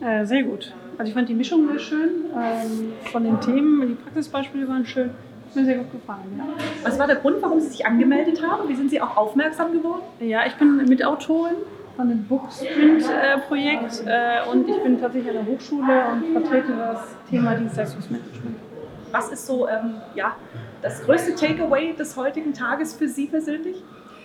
Äh, 0.00 0.24
sehr 0.24 0.42
gut. 0.42 0.72
Also 0.98 1.08
ich 1.08 1.14
fand 1.14 1.28
die 1.28 1.34
Mischung 1.34 1.68
sehr 1.68 1.78
schön. 1.78 2.10
Ähm, 2.34 2.92
von 3.12 3.22
den 3.22 3.40
Themen, 3.40 3.88
die 3.88 3.94
Praxisbeispiele 3.94 4.68
waren 4.68 4.84
schön. 4.84 5.10
Hat 5.10 5.56
mir 5.56 5.64
sehr 5.64 5.78
gut 5.78 5.92
gefallen. 5.92 6.20
Ja. 6.36 6.44
Was 6.82 6.98
war 6.98 7.06
der 7.06 7.16
Grund, 7.16 7.36
warum 7.40 7.60
Sie 7.60 7.68
sich 7.68 7.86
angemeldet 7.86 8.42
haben? 8.42 8.68
Wie 8.68 8.74
sind 8.74 8.90
Sie 8.90 9.00
auch 9.00 9.16
aufmerksam 9.16 9.72
geworden? 9.72 10.02
Ja, 10.20 10.44
ich 10.46 10.54
bin 10.54 10.76
Mitautorin 10.76 11.54
von 11.96 12.08
dem 12.08 12.24
Booksprint-Projekt 12.24 14.02
äh, 14.06 14.50
und 14.50 14.68
ich 14.68 14.82
bin 14.82 15.00
tatsächlich 15.00 15.36
an 15.36 15.44
der 15.44 15.54
Hochschule 15.54 16.02
und 16.12 16.32
vertrete 16.32 16.72
das 16.76 17.00
Thema 17.30 17.54
Dienstleistungsmanagement. 17.54 18.56
Was 19.12 19.28
ist 19.30 19.46
so 19.46 19.68
ähm, 19.68 19.96
ja, 20.14 20.36
das 20.80 21.04
größte 21.04 21.34
Takeaway 21.34 21.94
des 21.94 22.16
heutigen 22.16 22.52
Tages 22.54 22.94
für 22.94 23.08
Sie 23.08 23.26
persönlich? 23.26 23.82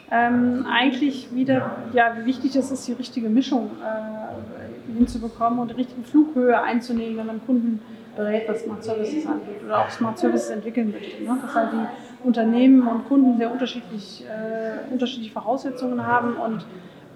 Ähm, 0.10 0.66
eigentlich 0.72 1.36
wieder, 1.36 1.72
ja, 1.92 2.16
wie 2.18 2.26
wichtig 2.26 2.56
es 2.56 2.72
ist, 2.72 2.88
die 2.88 2.94
richtige 2.94 3.28
Mischung 3.28 3.72
äh, 3.84 4.94
hinzubekommen 4.98 5.60
und 5.60 5.72
die 5.72 5.76
richtige 5.76 6.02
Flughöhe 6.04 6.62
einzunehmen, 6.62 7.18
wenn 7.18 7.26
man 7.26 7.46
Kunden 7.46 7.82
berät, 8.16 8.48
was 8.48 8.64
Smart 8.64 8.84
Services 8.84 9.28
angeht 9.28 9.64
oder 9.66 9.80
auch 9.80 9.90
Smart 9.90 10.18
Services 10.18 10.50
entwickeln 10.50 10.92
möchte. 10.92 11.22
Ne? 11.22 11.38
Dass 11.42 11.54
halt 11.54 11.74
die 11.74 12.26
Unternehmen 12.26 12.88
und 12.88 13.08
Kunden 13.08 13.38
sehr 13.38 13.52
unterschiedlich, 13.52 14.26
äh, 14.26 14.92
unterschiedliche 14.92 15.34
Voraussetzungen 15.34 16.06
haben 16.06 16.38
und 16.38 16.66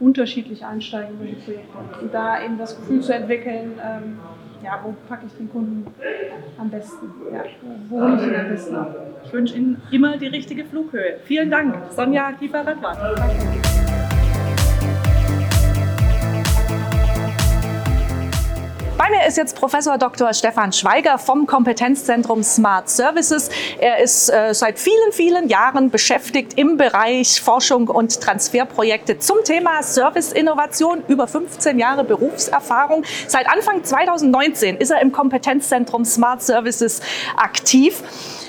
unterschiedlich 0.01 0.65
einsteigen 0.65 1.13
in 1.13 1.19
solche 1.19 1.35
Projekte. 1.35 1.77
Und 2.01 2.13
da 2.13 2.43
eben 2.43 2.57
das 2.57 2.75
Gefühl 2.75 3.01
zu 3.01 3.13
entwickeln, 3.13 3.79
ähm, 3.81 4.19
ja, 4.63 4.79
wo 4.83 4.93
packe 5.07 5.25
ich 5.27 5.33
den 5.33 5.49
Kunden 5.51 5.85
am 6.57 6.69
besten? 6.69 7.07
Ja, 7.31 7.43
wo 7.89 8.01
hole 8.01 8.15
ich 8.15 8.27
ihn 8.27 8.35
am 8.35 8.47
besten 8.49 8.75
ab? 8.75 8.95
Ich 9.25 9.33
wünsche 9.33 9.55
Ihnen 9.55 9.81
immer 9.91 10.17
die 10.17 10.27
richtige 10.27 10.65
Flughöhe. 10.65 11.17
Vielen 11.25 11.51
Dank, 11.51 11.75
Sonja 11.91 12.31
Kiefer-Redwart. 12.33 13.80
Bei 19.01 19.09
mir 19.09 19.25
ist 19.25 19.35
jetzt 19.35 19.55
Professor 19.55 19.97
Dr. 19.97 20.31
Stefan 20.31 20.71
Schweiger 20.71 21.17
vom 21.17 21.47
Kompetenzzentrum 21.47 22.43
Smart 22.43 22.87
Services. 22.87 23.49
Er 23.79 23.97
ist 23.97 24.29
äh, 24.29 24.53
seit 24.53 24.77
vielen, 24.77 25.11
vielen 25.11 25.49
Jahren 25.49 25.89
beschäftigt 25.89 26.53
im 26.55 26.77
Bereich 26.77 27.41
Forschung 27.41 27.87
und 27.87 28.21
Transferprojekte 28.21 29.17
zum 29.17 29.37
Thema 29.43 29.81
Serviceinnovation. 29.81 31.03
Über 31.07 31.25
15 31.25 31.79
Jahre 31.79 32.03
Berufserfahrung. 32.03 33.03
Seit 33.27 33.49
Anfang 33.49 33.83
2019 33.83 34.77
ist 34.77 34.91
er 34.91 35.01
im 35.01 35.11
Kompetenzzentrum 35.11 36.05
Smart 36.05 36.43
Services 36.43 37.01
aktiv. 37.35 38.03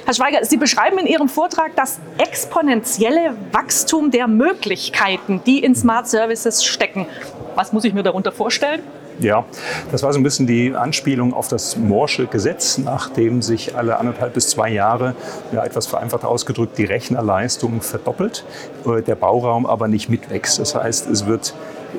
Herr 0.05 0.13
Schweiger, 0.13 0.45
Sie 0.45 0.59
beschreiben 0.59 0.99
in 0.99 1.07
Ihrem 1.07 1.31
Vortrag 1.31 1.77
das 1.77 1.99
exponentielle 2.19 3.39
Wachstum 3.53 4.11
der 4.11 4.29
Möglichkeiten, 4.29 5.41
die 5.47 5.65
in 5.65 5.75
Smart 5.75 6.09
Services 6.09 6.63
stecken. 6.63 7.07
Was 7.55 7.73
muss 7.73 7.85
ich 7.85 7.95
mir 7.95 8.03
darunter 8.03 8.33
vorstellen? 8.33 8.83
Ja, 9.23 9.45
das 9.93 10.03
war 10.03 10.13
so 10.13 10.19
ein 10.19 10.25
bisschen 10.25 10.49
die 10.49 10.75
Anspielung 10.75 11.33
auf 11.33 11.47
das 11.47 11.79
Moore'sche 11.79 12.27
Gesetz, 12.27 12.79
nachdem 12.79 13.41
sich 13.41 13.77
alle 13.77 13.99
anderthalb 13.99 14.35
bis 14.35 14.49
zwei 14.49 14.69
Jahre, 14.71 15.15
ja, 15.53 15.65
etwas 15.65 15.87
vereinfacht 15.87 16.25
ausgedrückt, 16.25 16.77
die 16.77 16.85
Rechnerleistung 16.85 17.83
verdoppelt, 17.83 18.45
äh, 18.85 19.01
der 19.01 19.15
Bauraum 19.15 19.65
aber 19.65 19.87
nicht 19.87 20.09
mitwächst. 20.09 20.59
Das 20.59 20.75
heißt, 20.75 21.09
es 21.09 21.27
wird 21.27 21.55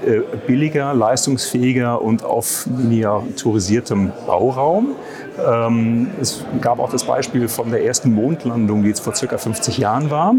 äh, 0.06 0.22
billiger, 0.48 0.94
leistungsfähiger 0.94 2.02
und 2.02 2.26
auf 2.26 2.68
miniaturisiertem 2.68 4.12
Bauraum. 4.28 4.96
Ähm, 5.48 6.10
es 6.20 6.44
gab 6.60 6.80
auch 6.80 6.90
das 6.90 7.06
Beispiel 7.06 7.48
von 7.48 7.72
der 7.72 7.86
ersten 7.86 8.14
Mondlandung, 8.14 8.84
die 8.84 8.90
jetzt 8.90 9.00
vor 9.00 9.16
circa 9.16 9.38
50 9.38 9.78
Jahren 9.78 10.12
war. 10.12 10.36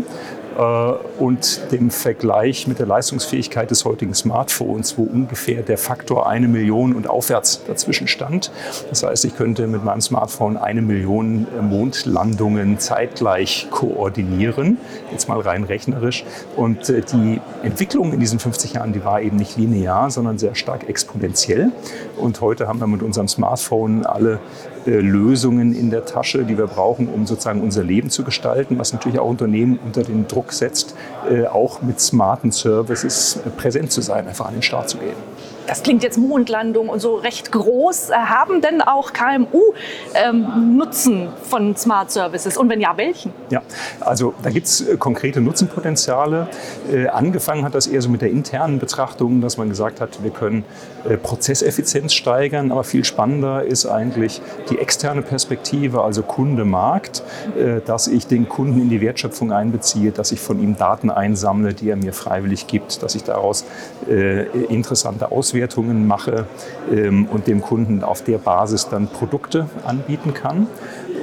Äh, 0.57 0.95
und 1.19 1.73
dem 1.73 1.91
Vergleich 1.91 2.67
mit 2.67 2.79
der 2.79 2.87
Leistungsfähigkeit 2.87 3.71
des 3.71 3.85
heutigen 3.85 4.15
Smartphones, 4.15 4.99
wo 4.99 5.03
ungefähr 5.03 5.63
der 5.63 5.79
Faktor 5.79 6.29
eine 6.29 6.49
Million 6.49 6.95
und 6.95 7.09
aufwärts 7.09 7.63
dazwischen 7.67 8.09
stand. 8.09 8.51
Das 8.91 9.03
heißt, 9.03 9.25
ich 9.25 9.37
könnte 9.37 9.67
mit 9.67 9.85
meinem 9.85 10.01
Smartphone 10.01 10.57
eine 10.57 10.83
Million 10.83 11.47
äh, 11.57 11.63
Mondlandungen 11.63 12.79
zeitgleich 12.79 13.69
koordinieren, 13.71 14.79
jetzt 15.11 15.29
mal 15.29 15.41
rein 15.41 15.65
rechnerisch. 15.65 16.25
Und 16.57 16.89
äh, 16.89 17.03
die 17.03 17.41
Entwicklung 17.63 18.13
in 18.13 18.21
diesen 18.21 18.39
50 18.39 18.75
Jahren, 18.75 18.93
die 18.93 19.05
war 19.05 19.21
eben 19.21 19.37
nicht 19.37 19.57
linear, 19.57 20.11
sondern 20.11 20.39
sehr 20.39 20.55
stark 20.55 20.89
exponentiell. 20.89 21.73
Und 22.17 22.41
heute 22.41 22.69
haben 22.69 22.81
wir 22.81 22.87
mit 22.87 23.03
unserem 23.03 23.29
Smartphone 23.29 24.05
alle 24.05 24.41
Lösungen 24.87 25.75
in 25.75 25.91
der 25.91 26.05
Tasche, 26.05 26.45
die 26.45 26.59
wir 26.59 26.67
brauchen, 26.67 27.09
um 27.09 27.27
sozusagen 27.27 27.61
unser 27.61 27.83
Leben 27.83 28.11
zu 28.11 28.25
gestalten, 28.25 28.79
was 28.79 28.93
natürlich 28.93 29.19
auch 29.19 29.29
Unternehmen 29.29 29.79
unter 29.85 30.03
den 30.03 30.27
Druck 30.27 30.53
setzt, 30.53 30.95
äh, 31.31 31.47
auch 31.47 31.83
mit 31.83 32.01
smarten 32.01 32.53
Services 32.53 33.39
präsent 33.57 33.93
zu 33.93 34.01
sein, 34.01 34.29
einfach 34.29 34.47
an 34.47 34.55
den 34.55 34.63
Start 34.63 34.89
zu 34.89 34.99
gehen 34.99 35.17
das 35.67 35.83
klingt 35.83 36.03
jetzt 36.03 36.19
Mondlandung 36.19 36.89
und 36.89 37.01
so 37.01 37.17
recht 37.17 37.51
groß. 37.53 38.11
Äh, 38.11 38.15
haben 38.15 38.61
denn 38.61 38.83
auch 38.83 39.13
KMU 39.13 39.73
ähm, 40.15 40.77
Nutzen 40.77 41.29
von 41.49 41.77
Smart 41.77 42.11
Services? 42.11 42.57
Und 42.57 42.69
wenn 42.69 42.81
ja, 42.81 42.97
welchen? 42.97 43.33
Ja, 43.51 43.63
also 44.01 44.35
da 44.43 44.51
gibt 44.51 44.67
es 44.67 44.87
äh, 44.87 44.97
konkrete 44.97 45.41
Nutzenpotenziale. 45.41 46.49
Äh, 46.93 47.09
angefangen 47.09 47.65
hat 47.65 47.75
das 47.75 47.87
eher 47.87 48.03
so 48.03 48.09
mit 48.09 48.23
der 48.23 48.31
internen 48.31 48.79
Betrachtung, 48.79 49.41
dass 49.41 49.57
man 49.57 49.69
gesagt 49.69 50.01
hat, 50.01 50.23
wir 50.23 50.31
können 50.31 50.65
äh, 51.09 51.17
Prozesseffizienz 51.17 52.13
steigern. 52.13 52.71
Aber 52.71 52.85
viel 52.85 53.05
spannender 53.05 53.65
ist 53.65 53.87
eigentlich 53.87 54.43
die 54.71 54.79
externe 54.79 55.23
Perspektive, 55.23 56.03
also 56.03 56.23
Kunde-Markt, 56.23 57.23
äh, 57.59 57.81
dass 57.81 58.07
ich 58.07 58.27
den 58.27 58.49
Kunden 58.49 58.81
in 58.81 58.91
die 58.91 59.01
Wertschöpfung 59.01 59.53
einbeziehe, 59.53 60.13
dass 60.13 60.33
ich 60.33 60.41
von 60.41 60.61
ihm 60.63 60.77
Daten 60.77 61.11
einsammle, 61.11 61.73
die 61.73 61.89
er 61.89 61.97
mir 61.97 62.13
freiwillig 62.13 62.67
gibt, 62.67 63.03
dass 63.03 63.15
ich 63.15 63.25
daraus 63.25 63.65
äh, 64.09 64.45
interessante 64.69 65.33
Auswirkungen 65.33 65.54
Auswertungen 65.55 66.07
mache 66.09 66.47
ähm, 66.91 67.29
und 67.31 67.47
dem 67.47 67.61
Kunden 67.61 68.03
auf 68.03 68.25
der 68.25 68.39
Basis 68.39 68.89
dann 68.89 69.07
Produkte 69.07 69.69
anbieten 69.87 70.35
kann. 70.35 70.67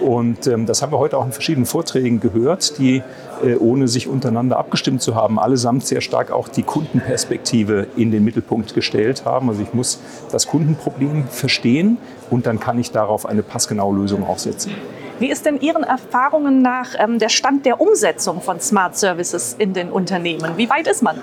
Und 0.01 0.47
ähm, 0.47 0.65
das 0.65 0.81
haben 0.81 0.93
wir 0.93 0.99
heute 0.99 1.17
auch 1.17 1.25
in 1.25 1.33
verschiedenen 1.33 1.65
Vorträgen 1.65 2.21
gehört, 2.21 2.77
die, 2.77 3.03
äh, 3.43 3.55
ohne 3.55 3.89
sich 3.89 4.07
untereinander 4.07 4.57
abgestimmt 4.57 5.01
zu 5.01 5.15
haben, 5.15 5.37
allesamt 5.37 5.85
sehr 5.85 5.99
stark 5.99 6.31
auch 6.31 6.47
die 6.47 6.63
Kundenperspektive 6.63 7.87
in 7.97 8.09
den 8.09 8.23
Mittelpunkt 8.23 8.73
gestellt 8.73 9.25
haben. 9.25 9.49
Also 9.49 9.61
ich 9.61 9.73
muss 9.73 9.99
das 10.31 10.47
Kundenproblem 10.47 11.25
verstehen 11.27 11.97
und 12.29 12.45
dann 12.45 12.59
kann 12.59 12.79
ich 12.79 12.91
darauf 12.91 13.25
eine 13.25 13.43
passgenaue 13.43 13.95
Lösung 13.95 14.25
aufsetzen. 14.25 14.71
Wie 15.19 15.29
ist 15.29 15.45
denn 15.45 15.59
Ihren 15.59 15.83
Erfahrungen 15.83 16.61
nach 16.61 16.95
ähm, 16.97 17.19
der 17.19 17.29
Stand 17.29 17.65
der 17.65 17.81
Umsetzung 17.81 18.41
von 18.41 18.61
Smart 18.61 18.95
Services 18.95 19.55
in 19.59 19.73
den 19.73 19.91
Unternehmen? 19.91 20.53
Wie 20.55 20.69
weit 20.69 20.87
ist 20.87 21.03
man? 21.03 21.17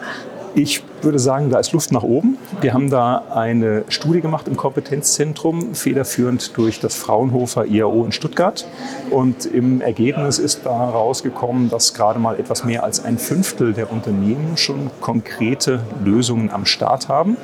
Ich 0.54 0.82
würde 1.02 1.18
sagen, 1.18 1.50
da 1.50 1.58
ist 1.58 1.72
Luft 1.72 1.92
nach 1.92 2.02
oben. 2.02 2.38
Wir 2.60 2.74
haben 2.74 2.90
da 2.90 3.22
eine 3.30 3.84
Studie 3.88 4.20
gemacht 4.20 4.48
im 4.48 4.56
Kompetenzzentrum, 4.56 5.74
federführend 5.74 6.56
durch 6.56 6.80
das 6.80 6.96
Fraunhofer 6.96 7.66
IAO 7.66 8.04
in 8.04 8.12
Stuttgart. 8.12 8.66
Und 9.10 9.46
im 9.46 9.80
Ergebnis 9.80 10.38
ist 10.38 10.66
da 10.66 10.70
rausgekommen, 10.70 11.70
dass 11.70 11.94
gerade 11.94 12.18
mal 12.18 12.38
etwas 12.38 12.64
mehr 12.64 12.84
als 12.84 13.04
ein 13.04 13.18
Fünftel 13.18 13.72
der 13.72 13.92
Unternehmen 13.92 14.56
schon 14.56 14.90
konkrete 15.00 15.80
Lösungen 16.04 16.50
am 16.50 16.66
Start 16.66 17.08
haben. 17.08 17.36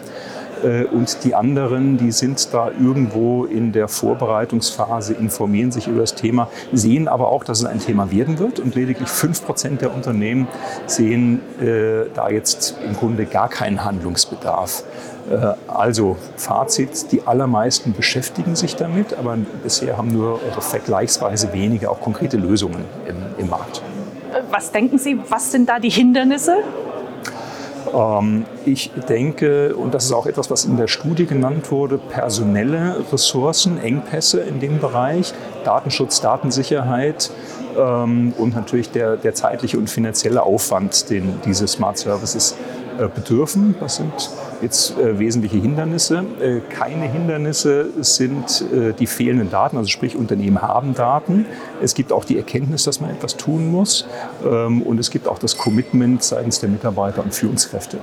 Äh, 0.62 0.84
und 0.84 1.24
die 1.24 1.34
anderen, 1.34 1.96
die 1.96 2.12
sind 2.12 2.52
da 2.52 2.70
irgendwo 2.70 3.44
in 3.44 3.72
der 3.72 3.88
Vorbereitungsphase, 3.88 5.14
informieren 5.14 5.72
sich 5.72 5.88
über 5.88 6.00
das 6.00 6.14
Thema, 6.14 6.48
sehen 6.72 7.08
aber 7.08 7.28
auch, 7.28 7.44
dass 7.44 7.60
es 7.60 7.64
ein 7.64 7.80
Thema 7.80 8.10
werden 8.10 8.38
wird. 8.38 8.60
Und 8.60 8.74
lediglich 8.74 9.08
5 9.08 9.44
Prozent 9.44 9.80
der 9.80 9.94
Unternehmen 9.94 10.48
sehen 10.86 11.40
äh, 11.60 12.06
da 12.14 12.28
jetzt 12.28 12.76
im 12.86 12.94
Grunde 12.94 13.26
gar 13.26 13.48
keinen 13.48 13.84
Handlungsbedarf. 13.84 14.84
Äh, 15.30 15.54
also 15.68 16.16
Fazit, 16.36 17.12
die 17.12 17.26
allermeisten 17.26 17.92
beschäftigen 17.92 18.56
sich 18.56 18.76
damit, 18.76 19.14
aber 19.14 19.36
bisher 19.62 19.96
haben 19.96 20.12
nur 20.12 20.40
vergleichsweise 20.58 21.52
wenige 21.52 21.90
auch 21.90 22.00
konkrete 22.00 22.36
Lösungen 22.36 22.84
im, 23.08 23.16
im 23.38 23.50
Markt. 23.50 23.82
Was 24.50 24.72
denken 24.72 24.98
Sie, 24.98 25.18
was 25.28 25.52
sind 25.52 25.68
da 25.68 25.78
die 25.78 25.90
Hindernisse? 25.90 26.56
Ähm, 27.94 28.44
ich 28.64 28.90
denke, 29.08 29.76
und 29.76 29.94
das 29.94 30.04
ist 30.06 30.12
auch 30.12 30.26
etwas, 30.26 30.50
was 30.50 30.64
in 30.64 30.76
der 30.76 30.88
Studie 30.88 31.26
genannt 31.26 31.70
wurde, 31.70 31.98
personelle 31.98 32.96
Ressourcen, 33.12 33.78
Engpässe 33.78 34.40
in 34.40 34.60
dem 34.60 34.80
Bereich, 34.80 35.32
Datenschutz, 35.64 36.20
Datensicherheit 36.20 37.30
ähm, 37.78 38.34
und 38.36 38.54
natürlich 38.54 38.90
der, 38.90 39.16
der 39.16 39.34
zeitliche 39.34 39.78
und 39.78 39.88
finanzielle 39.88 40.42
Aufwand, 40.42 41.10
den 41.10 41.40
diese 41.44 41.66
Smart 41.68 41.98
Services 41.98 42.56
bedürfen. 43.14 43.74
Das 43.80 43.96
sind 43.96 44.12
jetzt 44.62 44.98
äh, 44.98 45.18
wesentliche 45.18 45.58
Hindernisse. 45.58 46.24
Äh, 46.40 46.60
keine 46.70 47.04
Hindernisse 47.04 47.90
sind 48.00 48.64
äh, 48.72 48.92
die 48.92 49.06
fehlenden 49.06 49.50
Daten, 49.50 49.76
also 49.76 49.88
sprich 49.88 50.16
Unternehmen 50.16 50.60
haben 50.62 50.94
Daten. 50.94 51.46
Es 51.82 51.94
gibt 51.94 52.12
auch 52.12 52.24
die 52.24 52.36
Erkenntnis, 52.36 52.84
dass 52.84 53.00
man 53.00 53.10
etwas 53.10 53.36
tun 53.36 53.70
muss 53.70 54.06
ähm, 54.44 54.82
und 54.82 54.98
es 54.98 55.10
gibt 55.10 55.28
auch 55.28 55.38
das 55.38 55.56
Commitment 55.56 56.22
seitens 56.22 56.60
der 56.60 56.68
Mitarbeiter 56.68 57.22
und 57.22 57.34
Führungskräfte. 57.34 57.98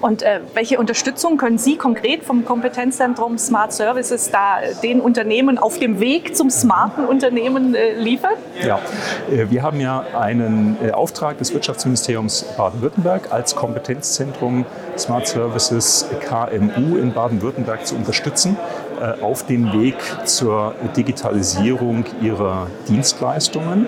Und 0.00 0.22
äh, 0.22 0.40
welche 0.54 0.78
Unterstützung 0.78 1.36
können 1.36 1.58
Sie 1.58 1.76
konkret 1.76 2.24
vom 2.24 2.44
Kompetenzzentrum 2.44 3.38
Smart 3.38 3.72
Services 3.72 4.30
da 4.30 4.58
den 4.82 5.00
Unternehmen 5.00 5.58
auf 5.58 5.78
dem 5.78 6.00
Weg 6.00 6.36
zum 6.36 6.50
smarten 6.50 7.04
Unternehmen 7.06 7.74
äh, 7.74 7.94
liefern? 7.94 8.32
Ja, 8.62 8.78
äh, 9.30 9.50
wir 9.50 9.62
haben 9.62 9.80
ja 9.80 10.04
einen 10.18 10.76
äh, 10.82 10.90
Auftrag 10.90 11.38
des 11.38 11.52
Wirtschaftsministeriums 11.52 12.44
Baden-Württemberg 12.56 13.32
als 13.32 13.54
Kompetenzzentrum 13.56 14.64
Smart 14.98 15.26
Services 15.26 16.06
KMU 16.20 16.96
in 16.96 17.12
Baden-Württemberg 17.12 17.86
zu 17.86 17.94
unterstützen 17.96 18.56
äh, 19.00 19.22
auf 19.22 19.44
dem 19.44 19.72
Weg 19.72 19.96
zur 20.24 20.74
Digitalisierung 20.96 22.04
ihrer 22.22 22.68
Dienstleistungen. 22.88 23.86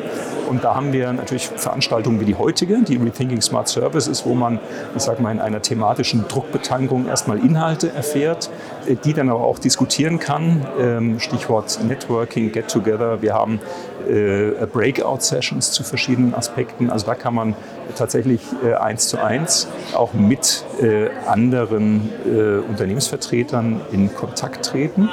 Und 0.48 0.64
da 0.64 0.74
haben 0.74 0.92
wir 0.92 1.12
natürlich 1.12 1.46
Veranstaltungen 1.46 2.20
wie 2.20 2.24
die 2.24 2.34
heutige, 2.34 2.82
die 2.82 2.96
Rethinking 2.96 3.40
Smart 3.40 3.68
Services, 3.68 4.24
wo 4.24 4.34
man, 4.34 4.58
ich 4.96 5.02
sage 5.02 5.22
mal, 5.22 5.30
in 5.30 5.40
einer 5.40 5.62
thematischen 5.62 6.26
Druckbetankung 6.26 7.06
erstmal 7.06 7.38
Inhalte 7.38 7.92
erfährt, 7.92 8.50
äh, 8.86 8.96
die 8.96 9.12
dann 9.12 9.28
aber 9.28 9.40
auch 9.40 9.58
diskutieren 9.58 10.18
kann. 10.18 10.66
Ähm, 10.80 11.20
Stichwort 11.20 11.78
Networking, 11.86 12.52
Get 12.52 12.68
Together. 12.68 13.20
Wir 13.22 13.34
haben 13.34 13.60
äh, 14.08 14.66
Breakout-Sessions 14.66 15.72
zu 15.72 15.82
verschiedenen 15.82 16.34
Aspekten. 16.34 16.90
Also 16.90 17.06
da 17.06 17.14
kann 17.14 17.34
man 17.34 17.54
tatsächlich 17.96 18.40
äh, 18.64 18.74
eins 18.74 19.08
zu 19.08 19.18
eins 19.18 19.68
auch 19.94 20.12
mit 20.14 20.64
äh, 20.80 21.08
anderen 21.26 22.10
äh, 22.26 22.58
Unternehmensvertretern 22.68 23.80
in 23.92 24.14
Kontakt 24.14 24.66
treten. 24.66 25.08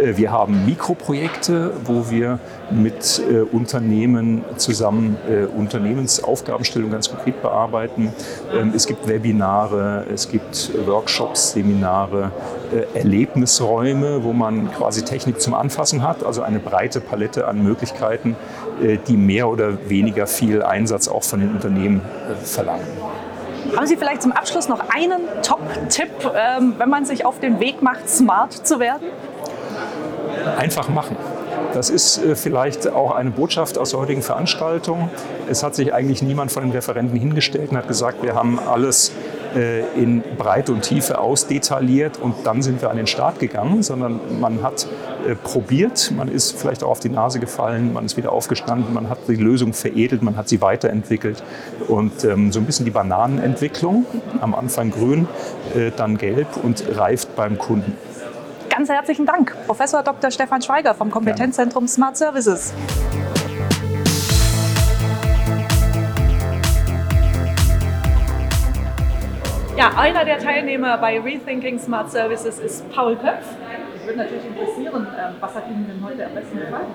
Äh, 0.00 0.16
wir 0.16 0.30
haben 0.30 0.64
Mikroprojekte, 0.66 1.72
wo 1.84 2.10
wir 2.10 2.38
mit 2.70 3.20
äh, 3.30 3.40
Unternehmen 3.40 4.44
zusammen 4.56 5.16
Unternehmensaufgabenstellung 5.56 6.90
ganz 6.90 7.10
konkret 7.10 7.42
bearbeiten. 7.42 8.12
Ähm, 8.52 8.72
es 8.74 8.86
gibt 8.86 9.08
Webinare, 9.08 10.06
es 10.12 10.28
gibt 10.28 10.70
Workshops, 10.86 11.52
Seminare, 11.52 12.30
Erlebnisräume, 12.94 14.22
wo 14.24 14.32
man 14.32 14.72
quasi 14.72 15.02
Technik 15.04 15.40
zum 15.40 15.54
Anfassen 15.54 16.02
hat, 16.02 16.24
also 16.24 16.42
eine 16.42 16.58
breite 16.58 17.00
Palette 17.00 17.46
an 17.46 17.62
Möglichkeiten, 17.62 18.36
äh, 18.82 18.98
die 19.06 19.16
mehr 19.16 19.48
oder 19.48 19.88
weniger 19.88 20.26
viel 20.26 20.62
Einsatz 20.62 21.08
auch 21.08 21.22
von 21.22 21.40
den 21.40 21.50
Unternehmen 21.50 22.00
äh, 22.30 22.34
verlangen. 22.44 22.86
Haben 23.76 23.86
Sie 23.86 23.96
vielleicht 23.96 24.22
zum 24.22 24.32
Abschluss 24.32 24.68
noch 24.68 24.80
einen 24.94 25.20
Top-Tipp, 25.42 26.08
ähm, 26.34 26.74
wenn 26.78 26.88
man 26.88 27.04
sich 27.04 27.24
auf 27.24 27.38
den 27.40 27.60
Weg 27.60 27.82
macht, 27.82 28.08
smart 28.08 28.52
zu 28.52 28.80
werden? 28.80 29.08
Einfach 30.58 30.88
machen. 30.88 31.16
Das 31.74 31.88
ist 31.88 32.18
äh, 32.18 32.34
vielleicht 32.34 32.88
auch 32.88 33.14
eine 33.14 33.30
Botschaft 33.30 33.78
aus 33.78 33.90
der 33.90 34.00
heutigen 34.00 34.22
Veranstaltung. 34.22 35.10
Es 35.48 35.62
hat 35.62 35.74
sich 35.74 35.94
eigentlich 35.94 36.22
niemand 36.22 36.50
von 36.50 36.64
den 36.64 36.72
Referenten 36.72 37.16
hingestellt 37.16 37.70
und 37.70 37.76
hat 37.76 37.86
gesagt, 37.86 38.22
wir 38.22 38.34
haben 38.34 38.58
alles 38.58 39.10
äh, 39.10 39.39
in 39.96 40.22
Breite 40.36 40.72
und 40.72 40.82
Tiefe 40.82 41.18
ausdetailliert 41.18 42.18
und 42.18 42.34
dann 42.44 42.62
sind 42.62 42.80
wir 42.82 42.90
an 42.90 42.96
den 42.96 43.06
Start 43.06 43.38
gegangen, 43.38 43.82
sondern 43.82 44.20
man 44.40 44.62
hat 44.62 44.86
äh, 45.26 45.34
probiert, 45.34 46.12
man 46.16 46.28
ist 46.28 46.58
vielleicht 46.58 46.82
auch 46.82 46.90
auf 46.90 47.00
die 47.00 47.08
Nase 47.08 47.40
gefallen, 47.40 47.92
man 47.92 48.04
ist 48.04 48.16
wieder 48.16 48.32
aufgestanden, 48.32 48.94
man 48.94 49.08
hat 49.08 49.18
die 49.28 49.34
Lösung 49.34 49.72
veredelt, 49.72 50.22
man 50.22 50.36
hat 50.36 50.48
sie 50.48 50.60
weiterentwickelt 50.60 51.42
und 51.88 52.24
ähm, 52.24 52.52
so 52.52 52.60
ein 52.60 52.66
bisschen 52.66 52.84
die 52.84 52.90
Bananenentwicklung, 52.90 54.06
am 54.40 54.54
Anfang 54.54 54.90
grün, 54.90 55.28
dann 55.96 56.18
gelb 56.18 56.48
und 56.62 56.84
reift 56.96 57.36
beim 57.36 57.58
Kunden. 57.58 57.96
Ganz 58.68 58.88
herzlichen 58.88 59.26
Dank, 59.26 59.56
Professor 59.66 60.02
Dr. 60.02 60.30
Stefan 60.30 60.62
Schweiger 60.62 60.94
vom 60.94 61.10
Kompetenzzentrum 61.10 61.86
Smart 61.86 62.16
Services. 62.16 62.72
Ja, 69.80 69.92
einer 69.96 70.26
der 70.26 70.36
Teilnehmer 70.36 70.98
bei 70.98 71.18
Rethinking 71.18 71.78
Smart 71.78 72.10
Services 72.10 72.58
ist 72.58 72.92
Paul 72.92 73.16
Köpf. 73.16 73.46
Ich 73.96 74.04
würde 74.04 74.18
natürlich 74.18 74.44
interessieren, 74.44 75.06
ähm, 75.18 75.34
was 75.40 75.54
hat 75.54 75.66
Ihnen 75.70 75.86
denn 75.88 76.06
heute 76.06 76.26
am 76.26 76.34
besten 76.34 76.60
gefallen? 76.60 76.88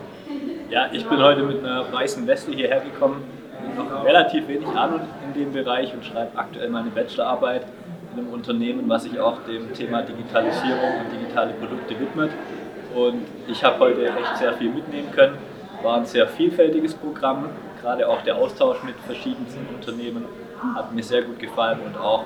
Ja, 0.69 0.89
ich 0.91 1.03
bin 1.03 1.17
heute 1.17 1.41
mit 1.41 1.65
einer 1.65 1.91
weißen 1.91 2.27
Weste 2.27 2.51
hierher 2.51 2.81
gekommen, 2.81 3.23
noch 3.75 4.05
relativ 4.05 4.47
wenig 4.47 4.67
Ahnung 4.67 5.01
in 5.25 5.33
dem 5.33 5.51
Bereich 5.51 5.95
und 5.95 6.05
schreibe 6.05 6.37
aktuell 6.37 6.69
meine 6.69 6.91
Bachelorarbeit 6.91 7.65
in 8.13 8.19
einem 8.19 8.31
Unternehmen, 8.31 8.87
was 8.87 9.01
sich 9.01 9.19
auch 9.19 9.39
dem 9.47 9.73
Thema 9.73 10.03
Digitalisierung 10.03 10.99
und 10.99 11.11
digitale 11.11 11.53
Produkte 11.53 11.99
widmet. 11.99 12.29
Und 12.93 13.25
ich 13.47 13.63
habe 13.63 13.79
heute 13.79 14.05
echt 14.05 14.37
sehr 14.37 14.53
viel 14.53 14.69
mitnehmen 14.69 15.11
können. 15.11 15.39
War 15.81 15.97
ein 15.97 16.05
sehr 16.05 16.27
vielfältiges 16.27 16.93
Programm, 16.93 17.49
gerade 17.81 18.07
auch 18.07 18.21
der 18.21 18.35
Austausch 18.35 18.83
mit 18.83 18.93
verschiedensten 19.07 19.65
Unternehmen 19.73 20.25
hat 20.73 20.93
mir 20.93 21.03
sehr 21.03 21.21
gut 21.21 21.39
gefallen 21.39 21.79
und 21.85 21.97
auch 21.97 22.25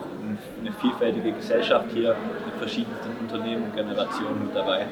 eine 0.62 0.72
vielfältige 0.74 1.32
Gesellschaft 1.32 1.86
hier 1.94 2.16
mit 2.46 2.56
verschiedensten 2.56 3.10
Unternehmen 3.22 3.64
und 3.64 3.76
Generationen 3.76 4.46
mit 4.46 4.56
dabei. 4.56 4.86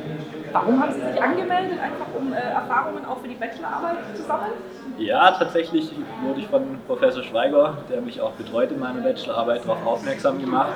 Warum 0.51 0.81
haben 0.81 0.93
Sie 0.93 1.01
sich 1.01 1.21
angemeldet? 1.21 1.79
Einfach 1.81 2.07
um 2.17 2.33
äh, 2.33 2.37
Erfahrungen 2.37 3.05
auch 3.05 3.19
für 3.19 3.27
die 3.27 3.35
Bachelorarbeit 3.35 3.97
zu 4.15 4.23
sammeln? 4.23 4.53
Ja, 4.97 5.31
tatsächlich 5.31 5.91
wurde 6.23 6.39
ich 6.39 6.47
von 6.47 6.79
Professor 6.87 7.23
Schweiger, 7.23 7.77
der 7.89 8.01
mich 8.01 8.21
auch 8.21 8.31
betreut 8.31 8.71
in 8.71 8.79
meiner 8.79 9.01
Bachelorarbeit, 9.01 9.63
darauf 9.65 9.85
aufmerksam 9.85 10.39
gemacht. 10.39 10.73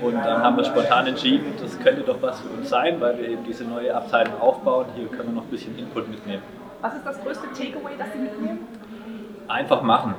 Und 0.00 0.14
dann 0.14 0.42
haben 0.42 0.56
wir 0.56 0.64
spontan 0.64 1.06
entschieden, 1.08 1.54
das 1.60 1.78
könnte 1.80 2.02
doch 2.02 2.22
was 2.22 2.40
für 2.40 2.48
uns 2.48 2.68
sein, 2.68 3.00
weil 3.00 3.18
wir 3.18 3.28
eben 3.28 3.44
diese 3.44 3.64
neue 3.64 3.94
Abteilung 3.94 4.40
aufbauen. 4.40 4.86
Hier 4.94 5.08
können 5.08 5.30
wir 5.30 5.34
noch 5.36 5.42
ein 5.42 5.50
bisschen 5.50 5.76
Input 5.76 6.08
mitnehmen. 6.08 6.42
Was 6.80 6.94
ist 6.94 7.04
das 7.04 7.20
größte 7.20 7.48
Takeaway, 7.48 7.92
das 7.98 8.12
Sie 8.12 8.18
mitnehmen? 8.20 8.60
Einfach 9.48 9.82
machen. 9.82 10.14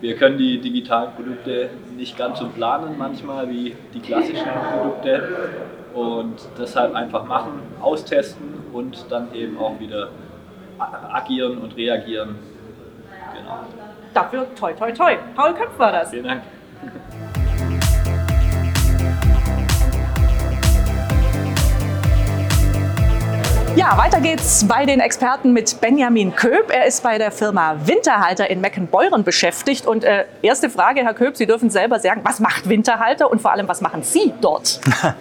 Wir 0.00 0.16
können 0.16 0.38
die 0.38 0.60
digitalen 0.60 1.12
Produkte 1.14 1.70
nicht 1.96 2.16
ganz 2.16 2.38
so 2.38 2.48
planen 2.48 2.96
manchmal 2.96 3.48
wie 3.50 3.76
die 3.92 4.00
klassischen 4.00 4.48
Produkte 4.72 5.28
und 5.92 6.36
deshalb 6.58 6.94
einfach 6.94 7.24
machen, 7.26 7.60
austesten 7.80 8.62
und 8.72 9.06
dann 9.10 9.34
eben 9.34 9.58
auch 9.58 9.78
wieder 9.80 10.10
agieren 11.12 11.58
und 11.58 11.76
reagieren. 11.76 12.36
Genau. 13.34 13.58
Dafür 14.14 14.46
toi 14.54 14.72
toi 14.72 14.92
toi. 14.92 15.16
Paul 15.34 15.54
Köpf 15.54 15.78
war 15.78 15.92
das. 15.92 16.10
Vielen 16.10 16.24
Dank. 16.24 16.42
Ja, 23.78 23.96
weiter 23.96 24.20
geht's 24.20 24.66
bei 24.66 24.86
den 24.86 24.98
Experten 24.98 25.52
mit 25.52 25.80
Benjamin 25.80 26.34
Köp. 26.34 26.68
Er 26.68 26.86
ist 26.86 27.00
bei 27.04 27.16
der 27.16 27.30
Firma 27.30 27.76
Winterhalter 27.84 28.50
in 28.50 28.60
Meckenbeuren 28.60 29.22
beschäftigt. 29.22 29.86
Und 29.86 30.02
äh, 30.02 30.24
erste 30.42 30.68
Frage, 30.68 31.04
Herr 31.04 31.14
Köp, 31.14 31.36
Sie 31.36 31.46
dürfen 31.46 31.70
selber 31.70 32.00
sagen, 32.00 32.22
was 32.24 32.40
macht 32.40 32.68
Winterhalter 32.68 33.30
und 33.30 33.40
vor 33.40 33.52
allem, 33.52 33.68
was 33.68 33.80
machen 33.80 34.02
Sie 34.02 34.32
dort? 34.40 34.80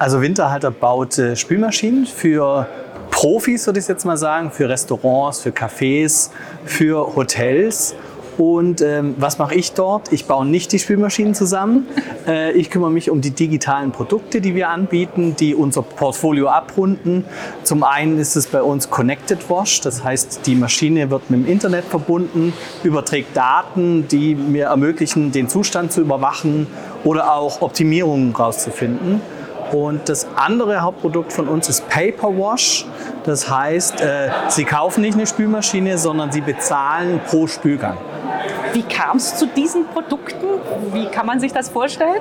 Also 0.00 0.20
Winterhalter 0.20 0.72
baut 0.72 1.18
äh, 1.18 1.36
Spülmaschinen 1.36 2.04
für 2.04 2.66
Profis, 3.12 3.66
würde 3.66 3.78
ich 3.78 3.86
jetzt 3.86 4.04
mal 4.04 4.16
sagen, 4.16 4.50
für 4.50 4.68
Restaurants, 4.68 5.40
für 5.40 5.50
Cafés, 5.50 6.30
für 6.64 7.14
Hotels 7.14 7.94
und 8.40 8.80
ähm, 8.80 9.16
was 9.18 9.36
mache 9.36 9.54
ich 9.54 9.72
dort? 9.74 10.14
Ich 10.14 10.24
baue 10.24 10.46
nicht 10.46 10.72
die 10.72 10.78
Spülmaschinen 10.78 11.34
zusammen. 11.34 11.86
Äh, 12.26 12.52
ich 12.52 12.70
kümmere 12.70 12.90
mich 12.90 13.10
um 13.10 13.20
die 13.20 13.32
digitalen 13.32 13.92
Produkte, 13.92 14.40
die 14.40 14.54
wir 14.54 14.70
anbieten, 14.70 15.36
die 15.38 15.54
unser 15.54 15.82
Portfolio 15.82 16.48
abrunden. 16.48 17.26
Zum 17.64 17.82
einen 17.82 18.18
ist 18.18 18.36
es 18.36 18.46
bei 18.46 18.62
uns 18.62 18.88
Connected 18.88 19.50
Wash, 19.50 19.82
das 19.82 20.02
heißt, 20.02 20.46
die 20.46 20.54
Maschine 20.54 21.10
wird 21.10 21.28
mit 21.28 21.40
dem 21.40 21.52
Internet 21.52 21.84
verbunden, 21.84 22.54
überträgt 22.82 23.36
Daten, 23.36 24.08
die 24.08 24.34
mir 24.34 24.68
ermöglichen, 24.68 25.32
den 25.32 25.50
Zustand 25.50 25.92
zu 25.92 26.00
überwachen 26.00 26.66
oder 27.04 27.34
auch 27.34 27.60
Optimierungen 27.60 28.34
rauszufinden. 28.34 29.20
Und 29.70 30.08
das 30.08 30.26
andere 30.36 30.80
Hauptprodukt 30.80 31.34
von 31.34 31.46
uns 31.46 31.68
ist 31.68 31.86
Paper 31.90 32.28
Wash. 32.28 32.86
Das 33.24 33.50
heißt, 33.50 34.00
äh, 34.00 34.30
Sie 34.48 34.64
kaufen 34.64 35.02
nicht 35.02 35.14
eine 35.14 35.26
Spülmaschine, 35.26 35.98
sondern 35.98 36.32
Sie 36.32 36.40
bezahlen 36.40 37.20
pro 37.28 37.46
Spülgang. 37.46 37.98
Wie 38.72 38.82
kam 38.82 39.16
es 39.16 39.36
zu 39.36 39.46
diesen 39.46 39.86
Produkten? 39.86 40.46
Wie 40.92 41.06
kann 41.06 41.26
man 41.26 41.40
sich 41.40 41.52
das 41.52 41.68
vorstellen? 41.68 42.20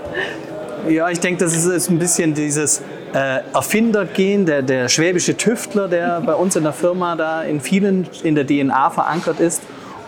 Ja, 0.87 1.09
ich 1.09 1.19
denke, 1.19 1.43
das 1.43 1.55
ist, 1.55 1.89
ein 1.89 1.99
bisschen 1.99 2.33
dieses 2.33 2.81
äh, 3.13 3.41
Erfindergehen, 3.53 4.45
der, 4.45 4.61
der 4.61 4.87
schwäbische 4.87 5.35
Tüftler, 5.35 5.87
der 5.87 6.21
bei 6.21 6.33
uns 6.33 6.55
in 6.55 6.63
der 6.63 6.73
Firma 6.73 7.15
da 7.15 7.43
in 7.43 7.59
vielen 7.59 8.07
in 8.23 8.35
der 8.35 8.47
DNA 8.47 8.89
verankert 8.89 9.39
ist. 9.39 9.61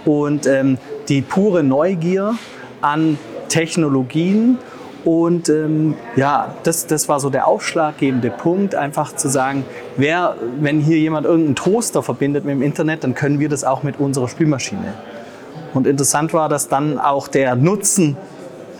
Und 0.05 0.47
ähm, 0.47 0.77
die 1.09 1.21
pure 1.21 1.63
Neugier 1.63 2.35
an 2.81 3.17
Technologien. 3.49 4.57
Und 5.03 5.49
ähm, 5.49 5.95
ja, 6.15 6.55
das, 6.63 6.87
das 6.87 7.09
war 7.09 7.19
so 7.19 7.29
der 7.29 7.47
ausschlaggebende 7.47 8.29
Punkt, 8.29 8.75
einfach 8.75 9.15
zu 9.15 9.29
sagen, 9.29 9.65
wer, 9.97 10.35
wenn 10.59 10.79
hier 10.79 10.97
jemand 10.97 11.25
irgendeinen 11.25 11.55
Toaster 11.55 12.03
verbindet 12.03 12.45
mit 12.45 12.53
dem 12.53 12.61
Internet, 12.61 13.03
dann 13.03 13.15
können 13.15 13.39
wir 13.39 13.49
das 13.49 13.63
auch 13.63 13.83
mit 13.83 13.99
unserer 13.99 14.27
Spülmaschine. 14.27 14.93
Und 15.73 15.87
interessant 15.87 16.33
war, 16.33 16.49
dass 16.49 16.67
dann 16.67 16.99
auch 16.99 17.27
der 17.27 17.55
Nutzen 17.55 18.17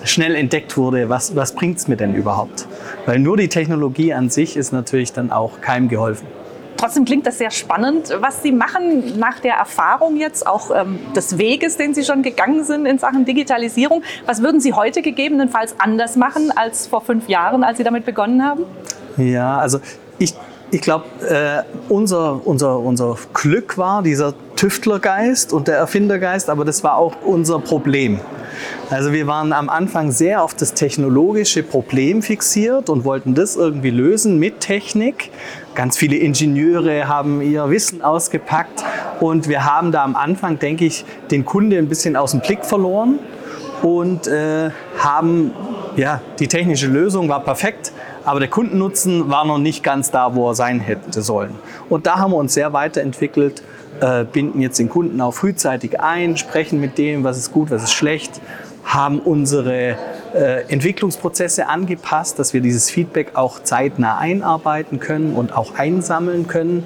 schnell 0.03 0.35
entdeckt 0.35 0.77
wurde, 0.77 1.09
was, 1.09 1.35
was 1.35 1.53
bringt 1.53 1.77
es 1.77 1.87
mir 1.87 1.97
denn 1.97 2.15
überhaupt? 2.15 2.67
Weil 3.05 3.19
nur 3.19 3.37
die 3.37 3.49
Technologie 3.49 4.13
an 4.13 4.29
sich 4.29 4.57
ist 4.57 4.71
natürlich 4.71 5.13
dann 5.13 5.31
auch 5.31 5.61
keinem 5.61 5.89
geholfen. 5.89 6.27
Trotzdem 6.77 7.05
klingt 7.05 7.27
das 7.27 7.37
sehr 7.37 7.51
spannend, 7.51 8.11
was 8.21 8.41
Sie 8.41 8.51
machen 8.51 9.19
nach 9.19 9.39
der 9.39 9.53
Erfahrung 9.53 10.17
jetzt, 10.17 10.47
auch 10.47 10.71
ähm, 10.75 10.97
des 11.15 11.37
Weges, 11.37 11.77
den 11.77 11.93
Sie 11.93 12.03
schon 12.03 12.23
gegangen 12.23 12.63
sind 12.63 12.87
in 12.87 12.97
Sachen 12.97 13.23
Digitalisierung. 13.23 14.01
Was 14.25 14.41
würden 14.41 14.59
Sie 14.59 14.73
heute 14.73 15.03
gegebenenfalls 15.03 15.75
anders 15.77 16.15
machen 16.15 16.51
als 16.55 16.87
vor 16.87 17.01
fünf 17.01 17.29
Jahren, 17.29 17.63
als 17.63 17.77
Sie 17.77 17.83
damit 17.83 18.03
begonnen 18.03 18.43
haben? 18.43 18.63
Ja, 19.17 19.59
also 19.59 19.79
ich, 20.17 20.33
ich 20.71 20.81
glaube, 20.81 21.05
äh, 21.29 21.61
unser, 21.87 22.41
unser, 22.47 22.79
unser 22.79 23.15
Glück 23.33 23.77
war 23.77 24.01
dieser 24.01 24.33
Tüftlergeist 24.61 25.53
und 25.53 25.67
der 25.67 25.77
Erfindergeist, 25.77 26.47
aber 26.47 26.65
das 26.65 26.83
war 26.83 26.95
auch 26.95 27.15
unser 27.25 27.57
Problem. 27.57 28.19
Also 28.91 29.11
wir 29.11 29.25
waren 29.25 29.53
am 29.53 29.69
Anfang 29.69 30.11
sehr 30.11 30.43
auf 30.43 30.53
das 30.53 30.75
technologische 30.75 31.63
Problem 31.63 32.21
fixiert 32.21 32.87
und 32.87 33.03
wollten 33.03 33.33
das 33.33 33.55
irgendwie 33.55 33.89
lösen 33.89 34.37
mit 34.37 34.59
Technik. 34.59 35.31
Ganz 35.73 35.97
viele 35.97 36.15
Ingenieure 36.17 37.07
haben 37.07 37.41
ihr 37.41 37.71
Wissen 37.71 38.03
ausgepackt 38.03 38.83
und 39.19 39.49
wir 39.49 39.65
haben 39.65 39.91
da 39.91 40.03
am 40.03 40.15
Anfang, 40.15 40.59
denke 40.59 40.85
ich, 40.85 41.05
den 41.31 41.43
Kunde 41.43 41.79
ein 41.79 41.87
bisschen 41.87 42.15
aus 42.15 42.29
dem 42.29 42.41
Blick 42.41 42.63
verloren 42.63 43.17
und 43.81 44.27
äh, 44.27 44.69
haben, 44.99 45.53
ja, 45.95 46.21
die 46.37 46.47
technische 46.47 46.85
Lösung 46.85 47.29
war 47.29 47.43
perfekt, 47.43 47.93
aber 48.25 48.39
der 48.39 48.49
Kundennutzen 48.49 49.27
war 49.31 49.43
noch 49.43 49.57
nicht 49.57 49.83
ganz 49.83 50.11
da, 50.11 50.35
wo 50.35 50.49
er 50.49 50.53
sein 50.53 50.79
hätte 50.81 51.23
sollen. 51.23 51.55
Und 51.89 52.05
da 52.05 52.19
haben 52.19 52.31
wir 52.31 52.37
uns 52.37 52.53
sehr 52.53 52.73
weiterentwickelt 52.73 53.63
äh, 54.01 54.25
binden 54.25 54.61
jetzt 54.61 54.79
den 54.79 54.89
Kunden 54.89 55.21
auch 55.21 55.33
frühzeitig 55.33 55.99
ein, 55.99 56.35
sprechen 56.35 56.81
mit 56.81 56.97
dem, 56.97 57.23
was 57.23 57.37
ist 57.37 57.51
gut, 57.51 57.71
was 57.71 57.83
ist 57.83 57.93
schlecht, 57.93 58.41
haben 58.83 59.19
unsere 59.19 59.95
äh, 60.33 60.63
Entwicklungsprozesse 60.67 61.67
angepasst, 61.67 62.39
dass 62.39 62.53
wir 62.53 62.61
dieses 62.61 62.89
Feedback 62.89 63.35
auch 63.35 63.61
zeitnah 63.63 64.17
einarbeiten 64.17 64.99
können 64.99 65.33
und 65.33 65.55
auch 65.55 65.75
einsammeln 65.75 66.47
können. 66.47 66.85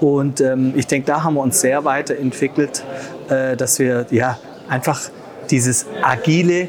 Und 0.00 0.40
ähm, 0.40 0.74
ich 0.76 0.86
denke, 0.86 1.06
da 1.06 1.22
haben 1.22 1.34
wir 1.34 1.42
uns 1.42 1.60
sehr 1.60 1.84
weiterentwickelt, 1.84 2.84
äh, 3.28 3.56
dass 3.56 3.78
wir 3.78 4.06
ja 4.10 4.38
einfach 4.68 5.00
dieses 5.50 5.86
agile 6.02 6.68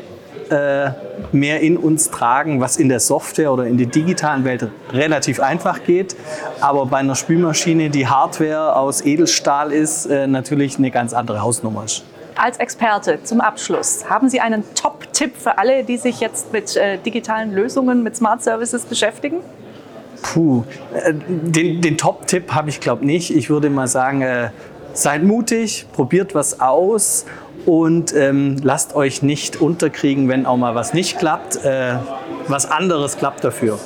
äh, 0.51 0.91
mehr 1.31 1.61
in 1.61 1.77
uns 1.77 2.09
tragen, 2.09 2.59
was 2.59 2.77
in 2.77 2.89
der 2.89 2.99
Software 2.99 3.51
oder 3.51 3.65
in 3.65 3.77
der 3.77 3.87
digitalen 3.87 4.43
Welt 4.45 4.67
relativ 4.91 5.39
einfach 5.39 5.83
geht, 5.83 6.15
aber 6.61 6.85
bei 6.85 6.97
einer 6.97 7.15
Spülmaschine, 7.15 7.89
die 7.89 8.07
Hardware 8.07 8.75
aus 8.75 9.01
Edelstahl 9.05 9.71
ist, 9.71 10.05
äh, 10.05 10.27
natürlich 10.27 10.77
eine 10.77 10.91
ganz 10.91 11.13
andere 11.13 11.41
Hausnummer 11.41 11.85
ist. 11.85 12.03
Als 12.35 12.57
Experte 12.57 13.19
zum 13.23 13.41
Abschluss, 13.41 14.09
haben 14.09 14.29
Sie 14.29 14.39
einen 14.39 14.63
Top-Tipp 14.73 15.35
für 15.37 15.57
alle, 15.57 15.83
die 15.83 15.97
sich 15.97 16.19
jetzt 16.19 16.53
mit 16.53 16.75
äh, 16.75 16.97
digitalen 16.97 17.53
Lösungen, 17.53 18.01
mit 18.01 18.15
Smart 18.15 18.41
Services 18.41 18.85
beschäftigen? 18.85 19.37
Puh, 20.21 20.63
den, 21.27 21.81
den 21.81 21.97
Top-Tipp 21.97 22.53
habe 22.53 22.69
ich 22.69 22.79
glaube 22.79 23.05
nicht. 23.05 23.33
Ich 23.33 23.49
würde 23.49 23.69
mal 23.69 23.87
sagen, 23.87 24.51
seid 24.93 25.23
mutig, 25.23 25.85
probiert 25.93 26.35
was 26.35 26.59
aus 26.59 27.25
und 27.65 28.13
ähm, 28.15 28.57
lasst 28.63 28.95
euch 28.95 29.21
nicht 29.21 29.61
unterkriegen, 29.61 30.27
wenn 30.29 30.45
auch 30.45 30.57
mal 30.57 30.75
was 30.75 30.93
nicht 30.93 31.19
klappt. 31.19 31.63
Äh, 31.63 31.95
was 32.47 32.69
anderes 32.69 33.17
klappt 33.17 33.43
dafür. 33.43 33.79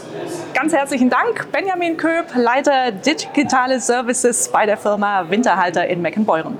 Ganz 0.54 0.72
herzlichen 0.72 1.10
Dank, 1.10 1.52
Benjamin 1.52 1.98
Köp, 1.98 2.34
Leiter 2.36 2.92
Digitale 2.92 3.80
Services 3.80 4.48
bei 4.48 4.66
der 4.66 4.78
Firma 4.78 5.30
Winterhalter 5.30 5.86
in 5.88 6.02
Meckenbeuren. 6.02 6.58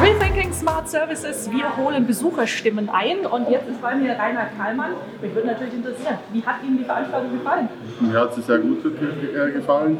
Rethinking 0.00 0.52
Smart 0.52 0.88
Services, 0.88 1.50
wir 1.50 1.76
holen 1.76 2.06
Besucherstimmen 2.06 2.88
ein 2.90 3.26
und 3.26 3.48
jetzt 3.48 3.68
ist 3.68 3.80
bei 3.80 3.94
mir 3.94 4.12
Rainer 4.12 4.48
Kallmann. 4.58 4.90
Mich 5.22 5.34
würde 5.34 5.48
natürlich 5.48 5.74
interessieren, 5.74 6.18
wie 6.32 6.44
hat 6.44 6.56
Ihnen 6.62 6.78
die 6.78 6.84
Veranstaltung 6.84 7.32
gefallen? 7.32 7.68
Mir 8.00 8.20
hat 8.20 8.36
es 8.36 8.46
sehr 8.46 8.58
gut 8.58 8.82
gefallen. 9.54 9.98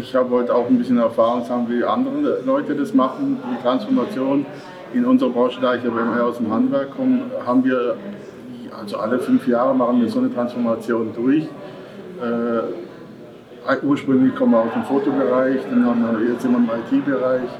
Ich 0.00 0.14
habe 0.14 0.30
heute 0.30 0.54
auch 0.54 0.66
ein 0.66 0.78
bisschen 0.78 0.96
Erfahrung, 0.96 1.44
wie 1.68 1.84
andere 1.84 2.40
Leute 2.46 2.74
das 2.74 2.94
machen, 2.94 3.38
die 3.52 3.62
Transformation. 3.62 4.46
In 4.94 5.04
unserer 5.04 5.28
Branche, 5.28 5.60
da 5.60 5.74
ich 5.74 5.84
ja 5.84 5.90
eher 5.90 6.24
aus 6.24 6.38
dem 6.38 6.50
Handwerk 6.50 6.96
komme, 6.96 7.20
haben 7.46 7.62
wir, 7.64 7.96
also 8.80 8.96
alle 8.96 9.18
fünf 9.18 9.46
Jahre 9.46 9.74
machen 9.74 10.00
wir 10.00 10.08
so 10.08 10.20
eine 10.20 10.32
Transformation 10.32 11.10
durch. 11.14 11.44
Äh, 12.18 13.76
ursprünglich 13.84 14.34
kommen 14.34 14.52
wir 14.52 14.60
aus 14.60 14.72
dem 14.72 14.84
Fotobereich, 14.84 15.60
dann 15.68 15.84
haben 15.84 16.00
wir, 16.00 16.32
jetzt 16.32 16.48
wir 16.48 16.56
im 16.56 16.64
IT-Bereich. 16.64 17.50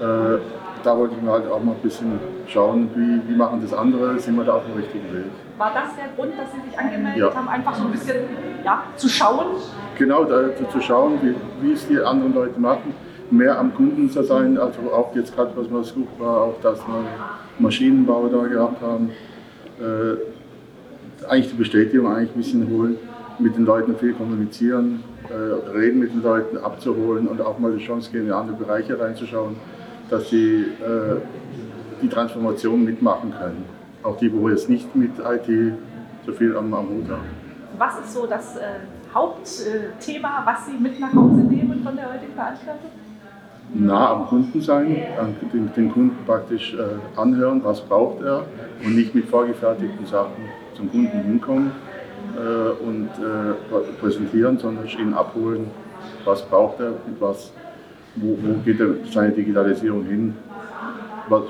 Äh, 0.00 0.38
da 0.82 0.96
wollte 0.96 1.14
ich 1.16 1.22
mir 1.22 1.30
halt 1.30 1.50
auch 1.50 1.62
mal 1.62 1.72
ein 1.72 1.82
bisschen 1.82 2.18
schauen, 2.46 2.90
wie, 2.94 3.30
wie 3.30 3.36
machen 3.36 3.60
das 3.62 3.72
andere, 3.72 4.18
sind 4.18 4.36
wir 4.36 4.44
da 4.44 4.54
auf 4.54 4.64
dem 4.66 4.76
richtigen 4.76 5.12
Weg. 5.12 5.24
War 5.58 5.72
das 5.74 5.94
der 5.96 6.08
Grund, 6.16 6.38
dass 6.38 6.52
Sie 6.52 6.68
sich 6.68 6.78
angemeldet 6.78 7.18
ja. 7.18 7.34
haben, 7.34 7.48
einfach 7.48 7.74
so 7.74 7.84
ein 7.84 7.90
bisschen 7.90 8.16
ja, 8.64 8.84
zu 8.96 9.08
schauen? 9.08 9.46
Genau, 9.98 10.24
da, 10.24 10.48
zu 10.70 10.80
schauen, 10.80 11.18
wie, 11.22 11.34
wie 11.60 11.72
es 11.72 11.86
die 11.86 11.98
anderen 12.00 12.34
Leute 12.34 12.58
machen, 12.58 12.94
mehr 13.30 13.58
am 13.58 13.74
Kunden 13.74 14.10
zu 14.10 14.22
sein, 14.22 14.58
also 14.58 14.80
auch 14.92 15.14
jetzt 15.14 15.34
gerade, 15.34 15.52
was 15.54 15.68
man 15.70 15.84
sucht, 15.84 16.18
war 16.18 16.42
auch, 16.42 16.60
dass 16.62 16.78
wir 16.80 17.04
Maschinenbau 17.58 18.28
da 18.28 18.46
gehabt 18.46 18.80
haben. 18.82 19.10
Äh, 19.78 21.26
eigentlich 21.28 21.50
die 21.50 21.58
Bestätigung 21.58 22.10
eigentlich 22.12 22.30
ein 22.30 22.38
bisschen 22.38 22.70
holen, 22.70 22.96
mit 23.38 23.56
den 23.56 23.64
Leuten 23.64 23.96
viel 23.96 24.14
kommunizieren, 24.14 25.02
äh, 25.28 25.70
reden 25.78 26.00
mit 26.00 26.12
den 26.12 26.22
Leuten, 26.22 26.58
abzuholen 26.58 27.28
und 27.28 27.40
auch 27.40 27.58
mal 27.58 27.72
die 27.72 27.84
Chance 27.84 28.10
geben, 28.10 28.26
in 28.26 28.32
andere 28.32 28.56
Bereiche 28.56 28.98
reinzuschauen 28.98 29.56
dass 30.10 30.28
sie 30.28 30.62
äh, 30.62 31.20
die 32.02 32.08
Transformation 32.08 32.84
mitmachen 32.84 33.32
können. 33.32 33.64
Auch 34.02 34.16
die, 34.16 34.32
wo 34.32 34.48
jetzt 34.48 34.68
nicht 34.68 34.94
mit 34.96 35.12
IT 35.18 35.74
so 36.26 36.32
viel 36.32 36.56
am, 36.56 36.72
am 36.74 36.88
Hut 36.88 37.10
haben. 37.10 37.24
Was 37.78 38.00
ist 38.00 38.14
so 38.14 38.26
das 38.26 38.56
äh, 38.56 38.80
Hauptthema, 39.14 40.42
was 40.44 40.66
Sie 40.66 40.78
mit 40.78 41.00
nach 41.00 41.12
Hause 41.14 41.40
nehmen 41.40 41.82
von 41.82 41.96
der 41.96 42.12
heutigen 42.12 42.34
Veranstaltung? 42.34 42.90
Nah 43.72 44.10
am 44.10 44.26
Kunden 44.26 44.60
sein, 44.60 44.96
den, 45.52 45.72
den 45.72 45.92
Kunden 45.92 46.24
praktisch 46.26 46.74
äh, 46.74 47.18
anhören, 47.18 47.62
was 47.62 47.80
braucht 47.80 48.20
er 48.20 48.44
und 48.84 48.96
nicht 48.96 49.14
mit 49.14 49.26
vorgefertigten 49.26 50.04
Sachen 50.06 50.48
zum 50.74 50.90
Kunden 50.90 51.22
hinkommen 51.22 51.70
äh, 52.36 52.84
und 52.84 53.10
äh, 53.18 54.00
präsentieren, 54.00 54.58
sondern 54.58 54.86
ihn 54.86 55.14
abholen, 55.14 55.70
was 56.24 56.42
braucht 56.42 56.80
er 56.80 56.88
und 56.88 57.20
was 57.20 57.52
wo, 58.16 58.38
wo 58.40 58.60
geht 58.64 58.78
seine 59.12 59.32
Digitalisierung 59.32 60.04
hin? 60.04 60.36
Was, 61.28 61.44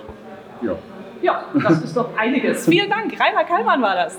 ja. 0.62 0.76
ja, 1.22 1.44
das 1.62 1.82
ist 1.84 1.96
doch 1.96 2.16
einiges. 2.16 2.66
Vielen 2.66 2.90
Dank. 2.90 3.12
Rainer 3.18 3.44
Kallmann 3.44 3.80
war 3.82 3.94
das. 3.94 4.18